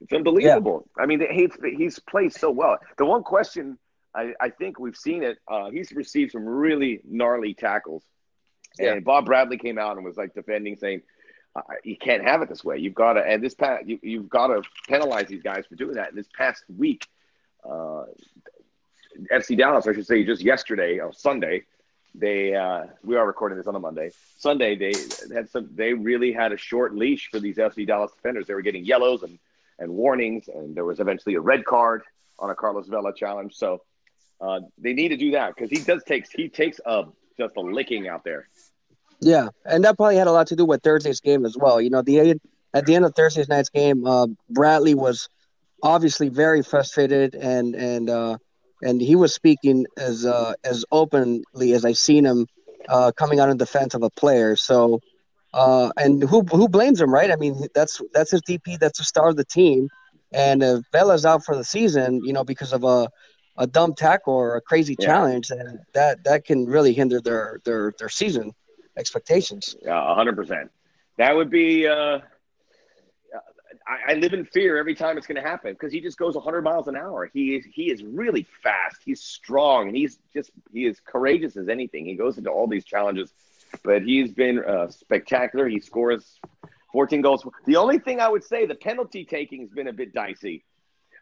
It's 0.00 0.12
unbelievable. 0.12 0.88
I 0.98 1.06
mean, 1.06 1.22
he's 1.30 1.50
he's 1.76 1.98
played 1.98 2.32
so 2.32 2.50
well. 2.50 2.78
The 2.98 3.04
one 3.04 3.22
question 3.22 3.78
I, 4.14 4.32
I 4.40 4.50
think 4.50 4.78
we've 4.78 4.96
seen 4.96 5.22
it. 5.22 5.38
Uh, 5.46 5.70
he's 5.70 5.92
received 5.92 6.32
some 6.32 6.44
really 6.46 7.00
gnarly 7.04 7.54
tackles, 7.54 8.02
Yeah. 8.78 8.92
and 8.92 9.04
Bob 9.04 9.26
Bradley 9.26 9.58
came 9.58 9.78
out 9.78 9.96
and 9.96 10.04
was 10.04 10.16
like 10.16 10.34
defending, 10.34 10.76
saying, 10.76 11.02
uh, 11.56 11.62
"You 11.84 11.96
can't 11.96 12.22
have 12.22 12.42
it 12.42 12.48
this 12.48 12.64
way. 12.64 12.78
You've 12.78 12.94
got 12.94 13.14
to 13.14 13.20
and 13.20 13.42
this 13.42 13.54
past 13.54 13.86
you, 13.86 13.98
you've 14.02 14.28
got 14.28 14.48
to 14.48 14.62
penalize 14.88 15.26
these 15.28 15.42
guys 15.42 15.66
for 15.66 15.74
doing 15.74 15.94
that." 15.94 16.10
And 16.10 16.18
this 16.18 16.28
past 16.36 16.64
week, 16.76 17.06
uh, 17.68 18.04
FC 19.32 19.56
Dallas, 19.58 19.86
I 19.86 19.92
should 19.94 20.06
say, 20.06 20.24
just 20.24 20.42
yesterday 20.42 21.00
or 21.00 21.12
Sunday, 21.12 21.64
they 22.14 22.54
uh, 22.54 22.84
we 23.02 23.16
are 23.16 23.26
recording 23.26 23.58
this 23.58 23.66
on 23.66 23.74
a 23.74 23.80
Monday. 23.80 24.12
Sunday 24.36 24.76
they 24.76 25.08
had 25.34 25.50
some. 25.50 25.70
They 25.74 25.92
really 25.92 26.32
had 26.32 26.52
a 26.52 26.56
short 26.56 26.94
leash 26.94 27.28
for 27.30 27.40
these 27.40 27.56
FC 27.56 27.86
Dallas 27.86 28.12
defenders. 28.12 28.46
They 28.46 28.54
were 28.54 28.62
getting 28.62 28.84
yellows 28.84 29.22
and 29.22 29.38
and 29.78 29.92
warnings, 29.92 30.48
and 30.48 30.74
there 30.74 30.84
was 30.84 31.00
eventually 31.00 31.34
a 31.34 31.40
red 31.40 31.64
card 31.64 32.02
on 32.38 32.50
a 32.50 32.54
Carlos 32.54 32.88
Vela 32.88 33.12
challenge. 33.14 33.54
So 33.54 33.82
uh, 34.40 34.60
they 34.78 34.92
need 34.92 35.08
to 35.08 35.16
do 35.16 35.32
that 35.32 35.54
because 35.54 35.70
he 35.70 35.78
does 35.84 36.02
takes 36.04 36.30
he 36.30 36.48
takes 36.48 36.80
a 36.84 37.04
just 37.38 37.56
a 37.56 37.60
licking 37.60 38.08
out 38.08 38.24
there. 38.24 38.48
Yeah, 39.20 39.48
and 39.64 39.84
that 39.84 39.96
probably 39.96 40.16
had 40.16 40.26
a 40.26 40.32
lot 40.32 40.48
to 40.48 40.56
do 40.56 40.64
with 40.64 40.82
Thursday's 40.82 41.20
game 41.20 41.44
as 41.44 41.56
well. 41.56 41.80
You 41.80 41.90
know, 41.90 42.02
the 42.02 42.38
at 42.74 42.86
the 42.86 42.94
end 42.94 43.04
of 43.04 43.14
Thursday's 43.14 43.48
night's 43.48 43.70
game, 43.70 44.06
uh, 44.06 44.28
Bradley 44.50 44.94
was 44.94 45.28
obviously 45.82 46.28
very 46.28 46.62
frustrated 46.62 47.34
and 47.34 47.74
and 47.74 48.10
uh, 48.10 48.38
and 48.82 49.00
he 49.00 49.16
was 49.16 49.34
speaking 49.34 49.86
as 49.96 50.24
uh, 50.24 50.54
as 50.64 50.84
openly 50.92 51.72
as 51.72 51.84
I've 51.84 51.98
seen 51.98 52.24
him 52.24 52.46
uh, 52.88 53.12
coming 53.12 53.40
out 53.40 53.50
in 53.50 53.56
defense 53.56 53.94
of 53.94 54.02
a 54.02 54.10
player. 54.10 54.56
So, 54.56 55.00
uh, 55.54 55.90
and 55.96 56.22
who 56.22 56.42
who 56.42 56.68
blames 56.68 57.00
him, 57.00 57.12
right? 57.12 57.30
I 57.30 57.36
mean, 57.36 57.66
that's 57.74 58.00
that's 58.12 58.30
his 58.30 58.42
DP, 58.42 58.78
that's 58.78 58.98
the 58.98 59.04
star 59.04 59.28
of 59.28 59.36
the 59.36 59.44
team, 59.44 59.88
and 60.32 60.62
if 60.62 60.84
Vela's 60.92 61.24
out 61.24 61.44
for 61.44 61.56
the 61.56 61.64
season, 61.64 62.22
you 62.24 62.32
know, 62.32 62.44
because 62.44 62.72
of 62.72 62.84
a 62.84 63.08
a 63.56 63.66
dumb 63.66 63.94
tackle 63.94 64.34
or 64.34 64.56
a 64.56 64.60
crazy 64.60 64.94
yeah. 64.98 65.06
challenge, 65.06 65.48
then 65.48 65.80
that 65.94 66.22
that 66.24 66.44
can 66.44 66.66
really 66.66 66.92
hinder 66.92 67.20
their 67.20 67.60
their 67.64 67.92
their 67.98 68.08
season 68.08 68.52
expectations. 68.96 69.76
Yeah, 69.82 70.14
hundred 70.14 70.36
percent. 70.36 70.70
That 71.16 71.34
would 71.34 71.50
be. 71.50 71.86
Uh 71.86 72.20
I, 73.88 74.12
I 74.12 74.14
live 74.14 74.34
in 74.34 74.44
fear 74.44 74.76
every 74.76 74.94
time 74.94 75.16
it's 75.16 75.26
going 75.26 75.42
to 75.42 75.48
happen 75.48 75.72
because 75.72 75.92
he 75.92 76.00
just 76.00 76.18
goes 76.18 76.34
100 76.34 76.62
miles 76.62 76.88
an 76.88 76.96
hour. 76.96 77.30
He 77.32 77.56
is 77.56 77.64
he 77.64 77.90
is 77.90 78.02
really 78.04 78.46
fast. 78.62 78.98
He's 79.04 79.22
strong, 79.22 79.88
and 79.88 79.96
he's 79.96 80.18
just 80.32 80.50
he 80.72 80.84
is 80.84 81.00
courageous 81.00 81.56
as 81.56 81.68
anything. 81.68 82.04
He 82.04 82.14
goes 82.14 82.36
into 82.38 82.50
all 82.50 82.66
these 82.66 82.84
challenges, 82.84 83.32
but 83.82 84.02
he's 84.02 84.32
been 84.32 84.62
uh, 84.64 84.88
spectacular. 84.90 85.68
He 85.68 85.80
scores 85.80 86.38
14 86.92 87.20
goals. 87.20 87.46
The 87.66 87.76
only 87.76 87.98
thing 87.98 88.20
I 88.20 88.28
would 88.28 88.44
say, 88.44 88.66
the 88.66 88.74
penalty 88.74 89.24
taking 89.24 89.62
has 89.62 89.70
been 89.70 89.88
a 89.88 89.92
bit 89.92 90.12
dicey. 90.12 90.64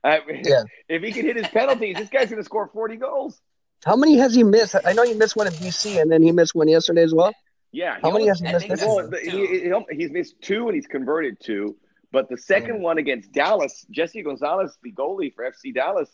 Uh, 0.05 0.19
yeah. 0.29 0.63
If 0.89 1.03
he 1.03 1.13
can 1.13 1.25
hit 1.27 1.37
his 1.37 1.49
penalties, 1.49 1.97
this 1.97 2.09
guy's 2.09 2.31
going 2.31 2.41
to 2.41 2.45
score 2.45 2.69
40 2.73 2.97
goals. 2.97 3.41
How 3.85 3.97
many 3.97 4.17
has 4.19 4.35
he 4.35 4.45
missed? 4.45 4.75
I 4.85 4.93
know 4.93 5.05
he 5.05 5.15
missed 5.15 5.37
one 5.37 5.47
in 5.47 5.53
BC, 5.55 6.01
and 6.01 6.11
then 6.11 6.23
he 6.23 6.33
missed 6.33 6.55
one 6.55 6.69
yesterday 6.69 7.03
as 7.03 7.13
well. 7.13 7.35
Yeah. 7.73 7.99
How 8.01 8.11
many 8.11 8.27
has 8.27 8.41
he 8.41 8.47
missed? 8.47 8.85
Well, 8.87 9.11
he, 9.23 9.31
he, 9.31 9.73
he's 9.91 10.11
missed 10.11 10.41
two, 10.41 10.67
and 10.69 10.75
he's 10.75 10.87
converted 10.87 11.39
two. 11.41 11.77
But 12.13 12.29
the 12.29 12.39
second 12.39 12.81
one 12.81 12.99
against 12.99 13.33
Dallas, 13.33 13.85
Jesse 13.91 14.23
Gonzalez, 14.23 14.79
the 14.83 14.93
goalie 14.93 15.35
for 15.35 15.45
FC 15.45 15.75
Dallas, 15.75 16.09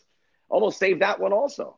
almost 0.49 0.79
saved 0.79 1.01
that 1.01 1.19
one 1.19 1.31
also. 1.31 1.77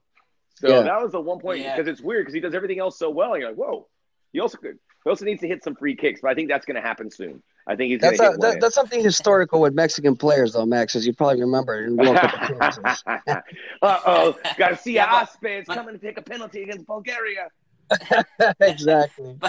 So 0.56 0.70
yeah. 0.70 0.82
that 0.84 1.02
was 1.02 1.12
the 1.12 1.22
one 1.22 1.40
point 1.40 1.64
because 1.64 1.86
yeah. 1.86 1.92
it's 1.92 2.02
weird 2.02 2.24
because 2.24 2.34
he 2.34 2.40
does 2.40 2.56
everything 2.56 2.80
else 2.80 2.98
so 2.98 3.10
well. 3.10 3.34
And 3.34 3.42
you're 3.42 3.52
like, 3.52 3.58
whoa. 3.58 3.88
He 4.36 4.42
also 4.42 4.58
could. 4.58 4.78
He 5.06 5.10
also 5.10 5.24
needs 5.24 5.40
to 5.40 5.48
hit 5.48 5.64
some 5.64 5.76
free 5.76 5.96
kicks, 5.96 6.20
but 6.22 6.30
I 6.30 6.34
think 6.34 6.50
that's 6.50 6.66
going 6.66 6.76
to 6.76 6.82
happen 6.82 7.10
soon. 7.10 7.42
I 7.68 7.78
think 7.78 7.92
he's 7.92 8.02
that's 8.02 8.20
a, 8.20 8.36
that, 8.40 8.60
that's 8.60 8.76
something 8.76 9.02
historical 9.02 9.62
with 9.62 9.74
Mexican 9.74 10.18
players, 10.18 10.52
though, 10.52 10.66
Max, 10.66 10.94
as 10.94 11.08
you 11.08 11.14
probably 11.14 11.40
remember 11.40 11.86
in 11.86 11.96
World 11.96 12.18
Cup 12.18 12.34
appearances. 12.34 13.04
uh 13.08 13.42
oh, 13.82 14.38
Garcia 14.58 15.06
Aspe 15.06 15.62
is 15.62 15.68
coming 15.68 15.98
to 15.98 16.06
take 16.06 16.18
a 16.18 16.22
penalty 16.22 16.64
against 16.64 16.86
Bulgaria. 16.86 17.48
exactly. 18.60 19.38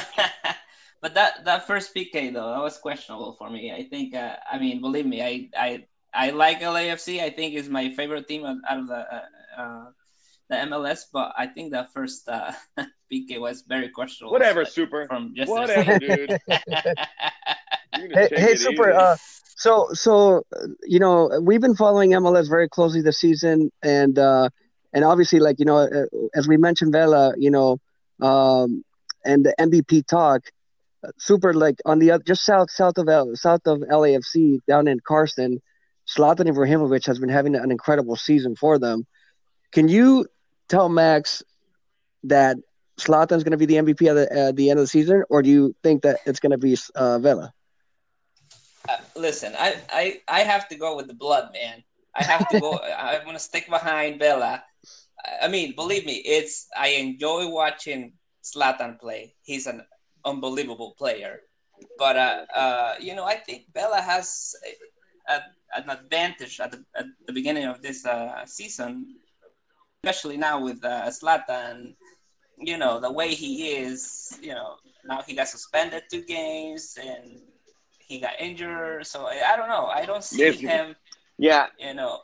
But 1.03 1.15
that 1.15 1.45
that 1.45 1.67
first 1.67 1.95
PK 1.95 2.33
though, 2.33 2.51
that 2.51 2.63
was 2.63 2.79
questionable 2.79 3.37
for 3.39 3.51
me. 3.51 3.71
I 3.71 3.85
think. 3.85 4.15
Uh, 4.15 4.37
I 4.51 4.59
mean, 4.59 4.81
believe 4.81 5.07
me, 5.07 5.23
I 5.23 5.49
I 5.57 5.85
I 6.15 6.31
like 6.31 6.61
LAFC. 6.61 7.21
I 7.21 7.31
think 7.31 7.55
is 7.55 7.69
my 7.69 7.91
favorite 7.91 8.27
team 8.27 8.45
out 8.45 8.79
of 8.79 8.89
the 8.89 9.15
uh, 9.15 9.21
uh, 9.57 9.85
the 10.49 10.57
MLS. 10.57 11.05
But 11.13 11.33
I 11.37 11.47
think 11.47 11.73
that 11.73 11.93
first 11.93 12.29
uh, 12.29 12.53
PK 13.13 13.41
was 13.41 13.63
very 13.63 13.89
questionable. 13.89 14.33
Whatever, 14.33 14.65
super. 14.65 15.07
From 15.07 15.35
just 15.35 15.51
whatever, 15.51 15.99
dude. 15.99 16.39
hey, 16.49 18.29
hey 18.31 18.55
super. 18.57 18.93
Uh, 18.93 19.17
so 19.57 19.89
so 19.93 20.45
you 20.83 20.99
know 20.99 21.41
we've 21.43 21.61
been 21.61 21.77
following 21.77 22.11
MLS 22.11 22.49
very 22.49 22.69
closely 22.69 23.03
this 23.03 23.19
season, 23.19 23.71
and 23.83 24.19
uh, 24.19 24.49
and 24.93 25.05
obviously 25.05 25.41
like 25.41 25.59
you 25.59 25.65
know 25.65 25.79
uh, 25.79 26.07
as 26.35 26.47
we 26.47 26.57
mentioned 26.57 26.93
Vela, 26.93 27.35
you 27.39 27.51
know, 27.51 27.79
um, 28.21 28.85
and 29.25 29.45
the 29.45 29.55
MVP 29.59 30.07
talk 30.07 30.43
super 31.19 31.55
like 31.55 31.77
on 31.85 31.99
the 31.99 32.21
just 32.27 32.45
south 32.45 32.71
south 32.71 32.99
of 32.99 33.09
L, 33.09 33.35
south 33.35 33.67
of 33.67 33.79
LAFC 33.81 34.61
down 34.67 34.89
in 34.89 35.01
Carson, 35.01 35.61
Zlatan 36.09 36.49
Ibrahimovic 36.49 37.07
has 37.07 37.19
been 37.19 37.29
having 37.29 37.55
an 37.55 37.71
incredible 37.71 38.17
season 38.17 38.57
for 38.57 38.79
them. 38.79 39.07
Can 39.73 39.89
you 39.89 40.27
tell 40.69 40.89
Max 40.89 41.43
that 42.25 42.57
Zlatan's 42.99 43.45
going 43.45 43.53
to 43.53 43.57
be 43.57 43.67
the 43.67 43.75
MVP 43.75 44.09
at 44.09 44.15
the, 44.15 44.33
at 44.33 44.57
the 44.57 44.71
end 44.71 44.79
of 44.79 44.85
the 44.85 44.89
season, 44.89 45.23
or 45.29 45.43
do 45.43 45.51
you 45.51 45.75
think 45.83 46.03
that 46.03 46.21
it's 46.27 46.41
going 46.41 46.53
to 46.53 46.59
be 46.59 46.77
uh, 46.95 47.19
Vela? 47.19 47.53
Uh, 48.89 48.97
listen, 49.17 49.53
I, 49.59 49.77
I 49.91 50.21
I 50.29 50.41
have 50.41 50.69
to 50.69 50.77
go 50.77 50.97
with 50.97 51.09
the 51.09 51.15
blood, 51.15 51.51
man. 51.53 51.83
I 52.15 52.23
have 52.23 52.49
to 52.49 52.61
go. 52.61 52.79
I'm 52.99 53.23
going 53.23 53.37
to 53.37 53.43
stick 53.43 53.69
behind 53.69 54.19
Vela. 54.19 54.63
I 55.43 55.49
mean, 55.49 55.75
believe 55.75 56.07
me, 56.07 56.23
it's 56.25 56.69
I 56.77 56.89
enjoy 56.89 57.49
watching 57.49 58.13
Zlatan 58.45 58.99
play. 58.99 59.35
He's 59.43 59.67
an 59.67 59.83
unbelievable 60.25 60.95
player. 60.97 61.41
But 61.99 62.17
uh, 62.17 62.45
uh, 62.55 62.95
you 63.01 63.15
know, 63.15 63.25
I 63.25 63.37
think 63.37 63.65
Vela 63.75 64.01
has 64.01 64.55
a, 64.65 65.35
a, 65.35 65.43
an 65.77 65.91
advantage 65.91 66.61
at 66.61 66.71
the, 66.73 66.85
at 66.97 67.07
the 67.27 67.33
beginning 67.33 67.65
of 67.65 67.83
this 67.83 68.07
uh, 68.07 68.47
season, 68.47 69.17
especially 70.07 70.37
now 70.37 70.61
with 70.61 70.85
uh, 70.85 71.11
Zlatan. 71.11 71.95
You 72.59 72.79
know, 72.79 73.01
the 73.01 73.13
way 73.13 73.35
he 73.35 73.73
is. 73.73 74.39
You 74.41 74.55
know, 74.55 74.77
now 75.05 75.23
he 75.23 75.35
got 75.35 75.49
suspended 75.49 76.05
two 76.11 76.23
games 76.23 76.97
and 77.01 77.41
he 77.99 78.21
got 78.21 78.41
injured. 78.41 79.07
So 79.07 79.27
I, 79.27 79.53
I 79.53 79.57
don't 79.57 79.69
know. 79.69 79.87
I 79.87 80.07
don't 80.07 80.25
see 80.25 80.39
yes, 80.39 80.59
him. 80.59 80.97
Yeah. 81.39 81.67
You 81.79 81.95
know, 81.95 82.21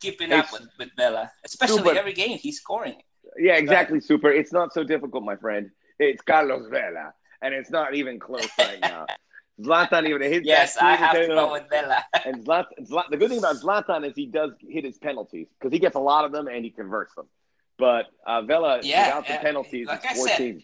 keeping 0.00 0.32
it's, 0.32 0.52
up 0.52 0.60
with 0.60 0.68
with 0.78 0.90
Vela, 0.96 1.30
especially 1.44 1.78
super. 1.78 1.98
every 1.98 2.12
game 2.12 2.36
he's 2.36 2.58
scoring. 2.58 3.00
Yeah, 3.38 3.56
exactly. 3.56 4.00
Super. 4.00 4.30
It's 4.30 4.52
not 4.52 4.74
so 4.74 4.84
difficult, 4.84 5.24
my 5.24 5.36
friend. 5.36 5.70
It's 5.98 6.22
Carlos 6.22 6.68
Vela 6.70 7.14
and 7.40 7.54
it's 7.54 7.70
not 7.70 7.94
even 7.94 8.18
close 8.18 8.48
right 8.58 8.80
now. 8.80 9.06
Zlatan 9.60 10.08
even 10.08 10.22
hit. 10.22 10.44
Yes, 10.44 10.76
I 10.76 10.96
have 10.96 11.14
to 11.14 11.26
go 11.28 11.52
with 11.52 11.68
Vela. 11.70 12.04
and 12.24 12.44
Zlatan, 12.44 12.88
Zlatan, 12.88 13.10
the 13.10 13.16
good 13.16 13.30
thing 13.30 13.38
about 13.38 13.56
Zlatan 13.56 14.06
is 14.06 14.16
he 14.16 14.26
does 14.26 14.52
hit 14.60 14.84
his 14.84 14.98
penalties 14.98 15.46
because 15.58 15.72
he 15.72 15.78
gets 15.78 15.94
a 15.94 16.00
lot 16.00 16.24
of 16.24 16.32
them 16.32 16.48
and 16.48 16.64
he 16.64 16.70
converts 16.70 17.14
them. 17.14 17.26
But 17.78 18.06
uh, 18.26 18.42
Vela, 18.42 18.80
yeah, 18.82 19.06
without 19.06 19.26
the 19.26 19.44
penalties, 19.44 19.86
like 19.86 20.04
is 20.10 20.18
14. 20.18 20.62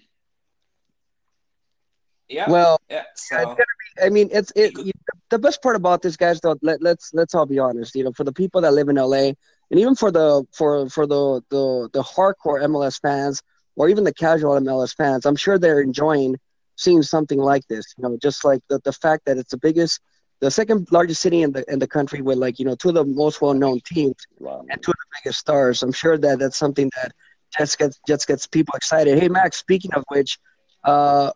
Yeah. 2.28 2.48
Well, 2.48 2.80
yeah. 2.88 3.02
So. 3.16 3.56
Be, 3.56 4.04
I 4.04 4.08
mean, 4.08 4.28
it's 4.32 4.52
it. 4.54 4.76
You, 4.78 4.92
the 5.30 5.38
best 5.38 5.62
part 5.62 5.76
about 5.76 6.02
this, 6.02 6.16
guys, 6.16 6.40
though. 6.40 6.56
Let, 6.62 6.80
let's 6.80 7.12
let's 7.12 7.34
all 7.34 7.46
be 7.46 7.58
honest. 7.58 7.94
You 7.94 8.04
know, 8.04 8.12
for 8.12 8.24
the 8.24 8.32
people 8.32 8.60
that 8.60 8.72
live 8.72 8.88
in 8.88 8.96
LA, 8.96 9.32
and 9.70 9.80
even 9.80 9.96
for 9.96 10.12
the 10.12 10.44
for 10.52 10.88
for 10.88 11.06
the 11.06 11.42
the 11.50 11.90
the 11.92 12.02
hardcore 12.02 12.62
MLS 12.62 13.00
fans, 13.00 13.42
or 13.74 13.88
even 13.88 14.04
the 14.04 14.14
casual 14.14 14.52
MLS 14.60 14.94
fans, 14.94 15.26
I'm 15.26 15.36
sure 15.36 15.58
they're 15.58 15.80
enjoying 15.80 16.36
seeing 16.80 17.02
something 17.02 17.38
like 17.38 17.66
this. 17.68 17.94
You 17.96 18.02
know, 18.02 18.18
just 18.20 18.44
like 18.44 18.60
the, 18.68 18.80
the 18.84 18.92
fact 18.92 19.24
that 19.26 19.36
it's 19.38 19.50
the 19.50 19.58
biggest, 19.58 20.00
the 20.40 20.50
second 20.50 20.88
largest 20.90 21.20
city 21.20 21.42
in 21.42 21.52
the 21.52 21.64
in 21.70 21.78
the 21.78 21.86
country 21.86 22.22
with 22.22 22.38
like 22.38 22.58
you 22.58 22.64
know 22.64 22.74
two 22.74 22.88
of 22.88 22.94
the 22.94 23.04
most 23.04 23.40
well 23.40 23.54
known 23.54 23.80
teams 23.84 24.16
wow. 24.38 24.64
and 24.70 24.82
two 24.82 24.90
of 24.90 24.96
the 24.96 25.18
biggest 25.22 25.40
stars. 25.40 25.82
I'm 25.82 25.92
sure 25.92 26.16
that 26.18 26.38
that's 26.38 26.56
something 26.56 26.90
that 26.96 27.12
just 27.56 27.78
gets 27.78 28.00
just 28.06 28.26
gets 28.26 28.46
people 28.46 28.74
excited. 28.74 29.18
Hey 29.18 29.28
Max, 29.28 29.58
speaking 29.58 29.92
of 29.94 30.04
which, 30.08 30.38
uh, 30.84 31.32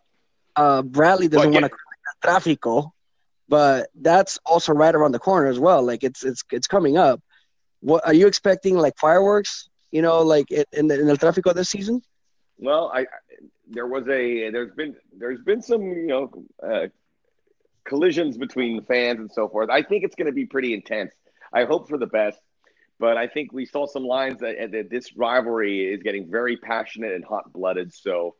uh, 0.55 0.81
Bradley 0.81 1.27
doesn't 1.27 1.51
want 1.51 1.65
to 1.65 1.71
tráfico, 2.23 2.91
but 3.47 3.89
that's 4.01 4.39
also 4.45 4.73
right 4.73 4.95
around 4.95 5.11
the 5.11 5.19
corner 5.19 5.47
as 5.47 5.59
well. 5.59 5.83
Like 5.83 6.03
it's 6.03 6.23
it's 6.23 6.43
it's 6.51 6.67
coming 6.67 6.97
up. 6.97 7.21
What 7.81 8.05
are 8.05 8.13
you 8.13 8.27
expecting? 8.27 8.75
Like 8.75 8.97
fireworks? 8.97 9.69
You 9.91 10.01
know, 10.01 10.21
like 10.21 10.51
in 10.51 10.87
the, 10.87 10.99
in 10.99 11.07
the 11.07 11.13
tráfico 11.13 11.53
this 11.53 11.69
season? 11.69 12.01
Well, 12.57 12.91
I 12.93 13.05
there 13.67 13.87
was 13.87 14.03
a 14.07 14.49
there's 14.49 14.73
been 14.73 14.95
there's 15.17 15.41
been 15.41 15.61
some 15.61 15.81
you 15.81 16.07
know 16.07 16.31
uh, 16.61 16.87
collisions 17.83 18.37
between 18.37 18.83
fans 18.83 19.19
and 19.19 19.31
so 19.31 19.47
forth. 19.47 19.69
I 19.69 19.81
think 19.83 20.03
it's 20.03 20.15
going 20.15 20.27
to 20.27 20.33
be 20.33 20.45
pretty 20.45 20.73
intense. 20.73 21.13
I 21.53 21.65
hope 21.65 21.87
for 21.87 21.97
the 21.97 22.07
best, 22.07 22.39
but 22.99 23.17
I 23.17 23.27
think 23.27 23.53
we 23.53 23.65
saw 23.65 23.85
some 23.85 24.03
lines 24.03 24.39
that, 24.41 24.71
that 24.71 24.89
this 24.89 25.15
rivalry 25.15 25.93
is 25.93 26.03
getting 26.03 26.29
very 26.29 26.57
passionate 26.57 27.13
and 27.13 27.23
hot 27.23 27.53
blooded. 27.53 27.93
So 27.93 28.35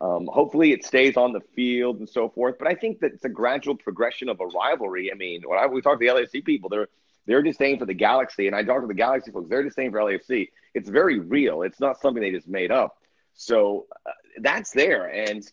um, 0.00 0.28
hopefully 0.30 0.72
it 0.72 0.84
stays 0.84 1.16
on 1.16 1.32
the 1.32 1.40
field 1.54 1.98
and 1.98 2.08
so 2.08 2.28
forth. 2.28 2.56
But 2.58 2.68
I 2.68 2.74
think 2.74 3.00
that 3.00 3.14
it's 3.14 3.24
a 3.24 3.30
gradual 3.30 3.76
progression 3.76 4.28
of 4.28 4.40
a 4.40 4.46
rivalry. 4.46 5.10
I 5.10 5.14
mean, 5.14 5.42
when 5.44 5.58
I, 5.58 5.66
we 5.66 5.80
talk 5.80 5.98
to 5.98 6.06
the 6.06 6.12
LAFC 6.12 6.44
people, 6.44 6.68
they're 6.68 6.88
they're 7.26 7.42
just 7.42 7.58
saying 7.58 7.80
for 7.80 7.86
the 7.86 7.94
Galaxy, 7.94 8.46
and 8.46 8.54
I 8.54 8.62
talk 8.62 8.82
to 8.82 8.86
the 8.86 8.94
Galaxy 8.94 9.32
folks, 9.32 9.48
they're 9.48 9.64
just 9.64 9.74
saying 9.74 9.90
for 9.90 9.98
LAFC. 9.98 10.50
It's 10.74 10.88
very 10.88 11.18
real. 11.18 11.62
It's 11.62 11.80
not 11.80 12.00
something 12.00 12.22
they 12.22 12.30
just 12.30 12.46
made 12.46 12.70
up. 12.70 12.98
So 13.36 13.86
uh, 14.04 14.10
that's 14.40 14.72
there, 14.72 15.06
and 15.06 15.46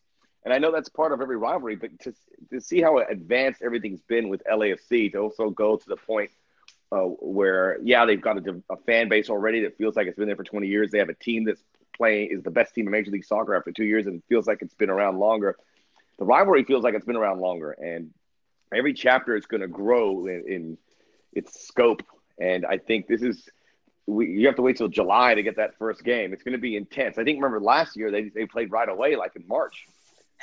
and 0.44 0.54
I 0.54 0.58
know 0.58 0.72
that's 0.72 0.90
part 0.90 1.12
of 1.12 1.22
every 1.22 1.38
rivalry. 1.38 1.76
But 1.76 2.00
to 2.02 2.14
to 2.52 2.62
see 2.62 2.82
how 2.82 2.98
advanced 3.00 3.62
everything's 3.62 4.02
been 4.02 4.30
with 4.30 4.42
LAFC, 4.46 5.12
to 5.12 5.20
also 5.20 5.50
go 5.50 5.78
to 5.78 5.86
the 5.88 5.98
point 5.98 6.32
uh, 6.92 7.02
where 7.20 7.78
yeah 7.84 8.06
they've 8.06 8.22
got 8.22 8.38
a, 8.38 8.62
a, 8.70 8.78
fan 8.78 9.10
base 9.10 9.30
already 9.30 9.62
that 9.62 9.78
feels 9.78 9.96
like 9.96 10.08
it's 10.08 10.18
been 10.18 10.28
there 10.28 10.36
for 10.36 10.44
20 10.44 10.68
years. 10.68 10.92
They 10.92 11.00
have 11.00 11.10
a 11.10 11.14
team 11.14 11.44
that's 11.44 11.64
playing 11.96 12.30
is 12.32 12.44
the 12.44 12.52
best 12.52 12.74
team 12.74 12.88
in 12.88 12.92
Major 12.92 13.12
League 13.12 13.26
Soccer 13.26 13.56
after 13.56 13.72
two 13.72 13.86
years 13.86 14.08
and 14.08 14.16
it 14.16 14.24
feels 14.30 14.48
like 14.48 14.62
it's 14.62 14.76
been 14.76 14.90
around 14.90 15.20
longer. 15.20 15.58
The 16.20 16.26
rivalry 16.26 16.64
feels 16.64 16.84
like 16.84 16.94
it's 16.94 17.06
been 17.06 17.16
around 17.16 17.40
longer, 17.42 17.72
and 17.72 18.12
every 18.74 18.94
chapter 18.94 19.36
is 19.36 19.46
going 19.46 19.62
to 19.62 19.68
grow 19.68 20.28
in, 20.28 20.44
in 20.48 20.78
its 21.34 21.68
scope. 21.68 22.04
And 22.40 22.66
I 22.66 22.78
think 22.78 23.08
this 23.08 23.22
is 23.22 23.50
we, 24.08 24.28
you 24.28 24.48
have 24.48 24.56
to 24.58 24.62
wait 24.62 24.78
till 24.78 24.88
July 24.88 25.36
to 25.36 25.44
get 25.44 25.56
that 25.58 25.78
first 25.78 26.04
game. 26.04 26.34
It's 26.34 26.44
going 26.44 26.54
to 26.54 26.60
be 26.60 26.76
intense. 26.76 27.18
I 27.18 27.24
think 27.24 27.38
remember 27.38 27.60
last 27.60 27.96
year 27.96 28.12
they 28.12 28.30
they 28.30 28.46
played 28.46 28.72
right 28.72 28.90
away, 28.90 29.16
like 29.16 29.36
in 29.36 29.48
March. 29.48 29.86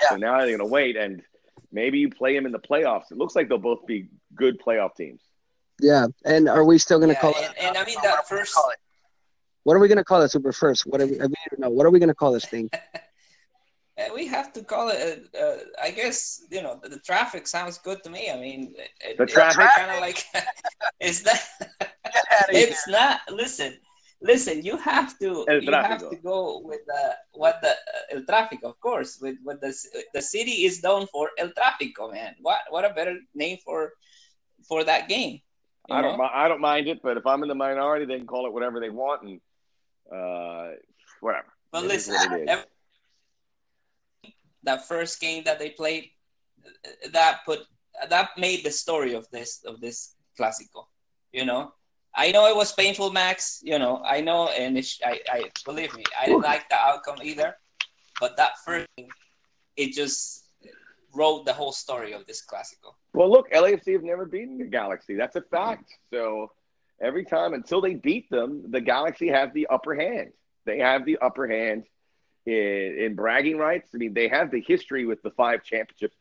Yeah. 0.01 0.11
So 0.11 0.17
now 0.17 0.39
they're 0.39 0.57
going 0.57 0.59
to 0.59 0.67
wait, 0.67 0.97
and 0.97 1.23
maybe 1.73 1.99
you 1.99 2.11
play 2.11 2.35
them 2.35 2.47
in 2.47 2.53
the 2.53 2.59
playoffs. 2.59 3.11
It 3.11 3.19
looks 3.19 3.37
like 3.37 3.49
they'll 3.49 3.59
both 3.59 3.87
be 3.87 4.09
good 4.35 4.61
playoff 4.61 4.95
teams. 4.97 5.21
Yeah, 5.81 6.07
and 6.25 6.49
are 6.49 6.65
we 6.65 6.79
still 6.79 6.99
going 6.99 7.09
to 7.09 7.15
yeah, 7.15 7.21
call 7.21 7.35
and, 7.37 7.45
it? 7.45 7.57
And 7.59 7.77
I 7.77 7.85
mean 7.85 7.97
that 8.03 8.29
first. 8.29 8.59
What 9.65 9.75
are 9.75 9.79
we 9.79 9.89
going 9.89 9.99
to 9.99 10.05
call 10.05 10.23
it, 10.23 10.31
Super 10.31 10.53
First? 10.53 10.87
What 10.87 11.01
are 11.03 11.07
we? 11.07 11.21
I 11.21 11.25
mean, 11.25 11.35
no, 11.59 11.69
what 11.69 11.85
are 11.87 11.91
we 11.91 11.99
going 11.99 12.09
to 12.09 12.15
call 12.15 12.33
this 12.33 12.47
thing? 12.47 12.71
we 14.15 14.27
have 14.27 14.53
to 14.55 14.63
call 14.63 14.89
it. 14.89 15.25
I 15.83 15.91
guess 15.91 16.43
you 16.51 16.63
know 16.63 16.79
the, 16.83 16.89
the, 16.89 16.99
traffic 17.01 17.47
sounds 17.47 17.79
good 17.79 18.03
to 18.05 18.11
me. 18.11 18.31
I 18.31 18.39
mean, 18.39 18.75
it, 19.01 19.19
the 19.19 19.27
traffic 19.27 19.69
kind 19.77 19.91
of 19.91 20.01
like 20.01 20.25
it's 21.01 21.25
not. 21.25 21.39
it's 22.49 22.85
here. 22.85 22.97
not. 22.99 23.21
Listen, 23.31 23.77
listen. 24.21 24.65
You 24.65 24.77
have 24.77 25.19
to. 25.19 25.47
El 25.49 25.63
you 25.63 25.73
have 25.73 26.11
to 26.11 26.17
go 26.23 26.61
with 26.65 26.81
the 26.87 27.17
what 27.33 27.61
the 27.63 27.71
uh, 27.71 28.17
el 28.17 28.23
tráfico, 28.23 28.65
of 28.65 28.81
course. 28.81 29.19
With 29.21 29.37
what 29.43 29.61
the 29.61 29.75
the 30.15 30.23
city 30.23 30.65
is 30.65 30.83
known 30.83 31.07
for, 31.07 31.31
el 31.39 31.51
tráfico, 31.51 32.13
man. 32.13 32.35
What 32.41 32.61
what 32.71 32.85
a 32.85 32.91
better 32.91 33.17
name 33.35 33.59
for 33.65 33.93
for 34.67 34.85
that 34.85 35.09
game. 35.09 35.41
I 35.91 36.03
don't. 36.03 36.21
I 36.21 36.49
don't 36.49 36.61
mind 36.61 36.87
it, 36.89 37.01
but 37.03 37.17
if 37.17 37.27
I'm 37.27 37.43
in 37.43 37.49
the 37.49 37.55
minority, 37.55 38.05
they 38.05 38.19
can 38.19 38.27
call 38.27 38.47
it 38.47 38.53
whatever 38.53 38.81
they 38.81 38.91
want, 38.91 39.23
and 39.23 39.41
uh, 40.13 40.77
whatever. 41.21 41.49
But 41.73 41.85
listen, 41.85 42.15
every, 42.49 42.65
that 44.63 44.87
first 44.87 45.21
game 45.21 45.45
that 45.45 45.59
they 45.59 45.71
played, 45.71 46.11
that 47.13 47.41
put 47.45 47.61
that 48.09 48.31
made 48.37 48.65
the 48.65 48.71
story 48.71 49.15
of 49.15 49.29
this 49.31 49.63
of 49.65 49.81
this 49.81 50.15
Clásico. 50.39 50.87
You 51.33 51.45
know, 51.45 51.73
I 52.15 52.33
know 52.33 52.47
it 52.47 52.57
was 52.57 52.73
painful, 52.73 53.11
Max. 53.11 53.61
You 53.63 53.79
know, 53.79 54.03
I 54.05 54.21
know, 54.21 54.49
and 54.49 54.77
I, 55.05 55.21
I 55.31 55.51
believe 55.65 55.95
me, 55.97 56.05
I 56.21 56.27
didn't 56.27 56.43
like 56.43 56.69
the 56.69 56.77
outcome 56.77 57.19
either. 57.23 57.57
But 58.21 58.37
that 58.37 58.53
first, 58.65 58.87
game, 58.97 59.09
it 59.77 59.93
just 59.93 60.49
wrote 61.15 61.45
the 61.45 61.53
whole 61.53 61.73
story 61.73 62.13
of 62.13 62.27
this 62.27 62.45
Clásico. 62.45 62.95
Well, 63.15 63.31
look, 63.31 63.51
LAFC 63.51 63.93
have 63.95 64.03
never 64.03 64.27
beaten 64.27 64.59
the 64.59 64.65
Galaxy. 64.65 65.15
That's 65.17 65.37
a 65.37 65.41
fact. 65.41 65.91
So 66.13 66.53
every 67.01 67.25
time 67.25 67.55
until 67.55 67.81
they 67.81 67.95
beat 67.95 68.29
them, 68.31 68.71
the 68.71 68.81
Galaxy 68.81 69.29
have 69.29 69.53
the 69.55 69.67
upper 69.69 69.95
hand. 69.95 70.33
They 70.67 70.79
have 70.79 71.05
the 71.05 71.19
upper 71.19 71.49
hand 71.49 71.85
in, 72.51 72.99
in 72.99 73.15
bragging 73.15 73.57
rights. 73.57 73.91
I 73.95 73.99
mean, 73.99 74.15
they 74.15 74.29
have 74.29 74.51
the 74.51 74.61
history 74.61 75.07
with 75.07 75.23
the 75.23 75.31
five 75.31 75.63
championships. 75.63 76.17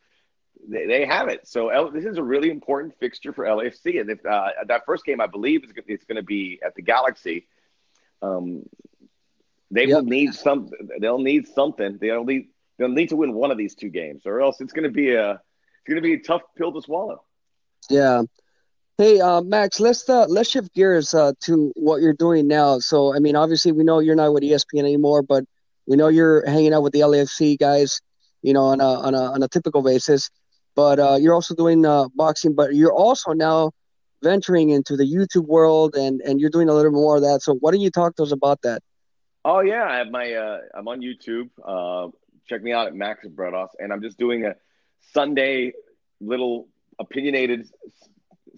They, 0.67 0.85
they 0.85 1.05
have 1.05 1.29
it. 1.29 1.47
So 1.47 1.69
L, 1.69 1.91
this 1.91 2.05
is 2.05 2.17
a 2.17 2.23
really 2.23 2.49
important 2.49 2.95
fixture 2.99 3.33
for 3.33 3.45
LAFC. 3.45 3.99
And 3.99 4.09
if 4.09 4.25
uh, 4.25 4.49
that 4.67 4.85
first 4.85 5.05
game, 5.05 5.21
I 5.21 5.27
believe, 5.27 5.63
is 5.63 5.71
it's 5.87 6.05
going 6.05 6.17
to 6.17 6.23
be 6.23 6.59
at 6.65 6.75
the 6.75 6.81
Galaxy. 6.81 7.47
Um, 8.21 8.63
they 9.71 9.85
yep. 9.85 9.97
will 9.97 10.03
need 10.03 10.33
some. 10.33 10.69
They'll 10.99 11.19
need 11.19 11.47
something. 11.47 11.97
They'll 12.01 12.25
need. 12.25 12.47
They'll 12.77 12.89
need 12.89 13.09
to 13.09 13.15
win 13.15 13.33
one 13.33 13.51
of 13.51 13.57
these 13.57 13.75
two 13.75 13.89
games, 13.89 14.23
or 14.25 14.41
else 14.41 14.61
it's 14.61 14.73
going 14.73 14.83
to 14.83 14.89
be 14.89 15.13
a. 15.13 15.31
It's 15.31 15.87
going 15.87 15.95
to 15.95 16.01
be 16.01 16.13
a 16.13 16.19
tough 16.19 16.41
pill 16.57 16.73
to 16.73 16.81
swallow. 16.81 17.23
Yeah. 17.89 18.23
Hey, 18.97 19.21
uh, 19.21 19.41
Max, 19.41 19.79
let's 19.79 20.09
uh, 20.09 20.25
let's 20.27 20.49
shift 20.49 20.73
gears 20.73 21.13
uh, 21.13 21.31
to 21.43 21.71
what 21.75 22.01
you're 22.01 22.11
doing 22.11 22.47
now. 22.47 22.79
So, 22.79 23.15
I 23.15 23.19
mean, 23.19 23.35
obviously, 23.37 23.71
we 23.71 23.85
know 23.85 23.99
you're 23.99 24.15
not 24.15 24.33
with 24.33 24.43
ESPN 24.43 24.79
anymore, 24.79 25.21
but 25.21 25.45
we 25.89 25.97
know 25.97 26.07
you're 26.07 26.45
hanging 26.45 26.71
out 26.73 26.83
with 26.83 26.93
the 26.93 26.99
LAFC 26.99 27.57
guys, 27.59 27.99
you 28.43 28.53
know, 28.53 28.65
on 28.65 28.79
a 28.79 28.85
on 28.85 29.15
a, 29.15 29.21
on 29.33 29.43
a 29.43 29.47
typical 29.49 29.81
basis. 29.81 30.29
But 30.75 30.99
uh, 30.99 31.17
you're 31.19 31.33
also 31.33 31.55
doing 31.55 31.85
uh, 31.85 32.07
boxing, 32.15 32.53
but 32.53 32.75
you're 32.75 32.93
also 32.93 33.33
now 33.33 33.71
venturing 34.21 34.69
into 34.69 34.95
the 34.95 35.03
YouTube 35.03 35.47
world, 35.47 35.95
and 35.95 36.21
and 36.21 36.39
you're 36.39 36.51
doing 36.51 36.69
a 36.69 36.73
little 36.73 36.91
more 36.91 37.17
of 37.17 37.23
that. 37.23 37.41
So 37.41 37.55
why 37.55 37.71
don't 37.71 37.81
you 37.81 37.89
talk 37.89 38.15
to 38.17 38.23
us 38.23 38.31
about 38.31 38.61
that? 38.61 38.81
Oh 39.43 39.61
yeah, 39.61 39.83
I 39.83 39.97
have 39.97 40.11
my 40.11 40.31
uh, 40.31 40.59
I'm 40.75 40.87
on 40.87 41.01
YouTube. 41.01 41.49
Uh, 41.65 42.11
check 42.47 42.61
me 42.61 42.71
out 42.71 42.85
at 42.85 42.93
Max 42.93 43.25
Bretos, 43.25 43.69
and 43.79 43.91
I'm 43.91 44.01
just 44.01 44.19
doing 44.19 44.45
a 44.45 44.55
Sunday 45.11 45.73
little 46.21 46.67
opinionated 46.99 47.67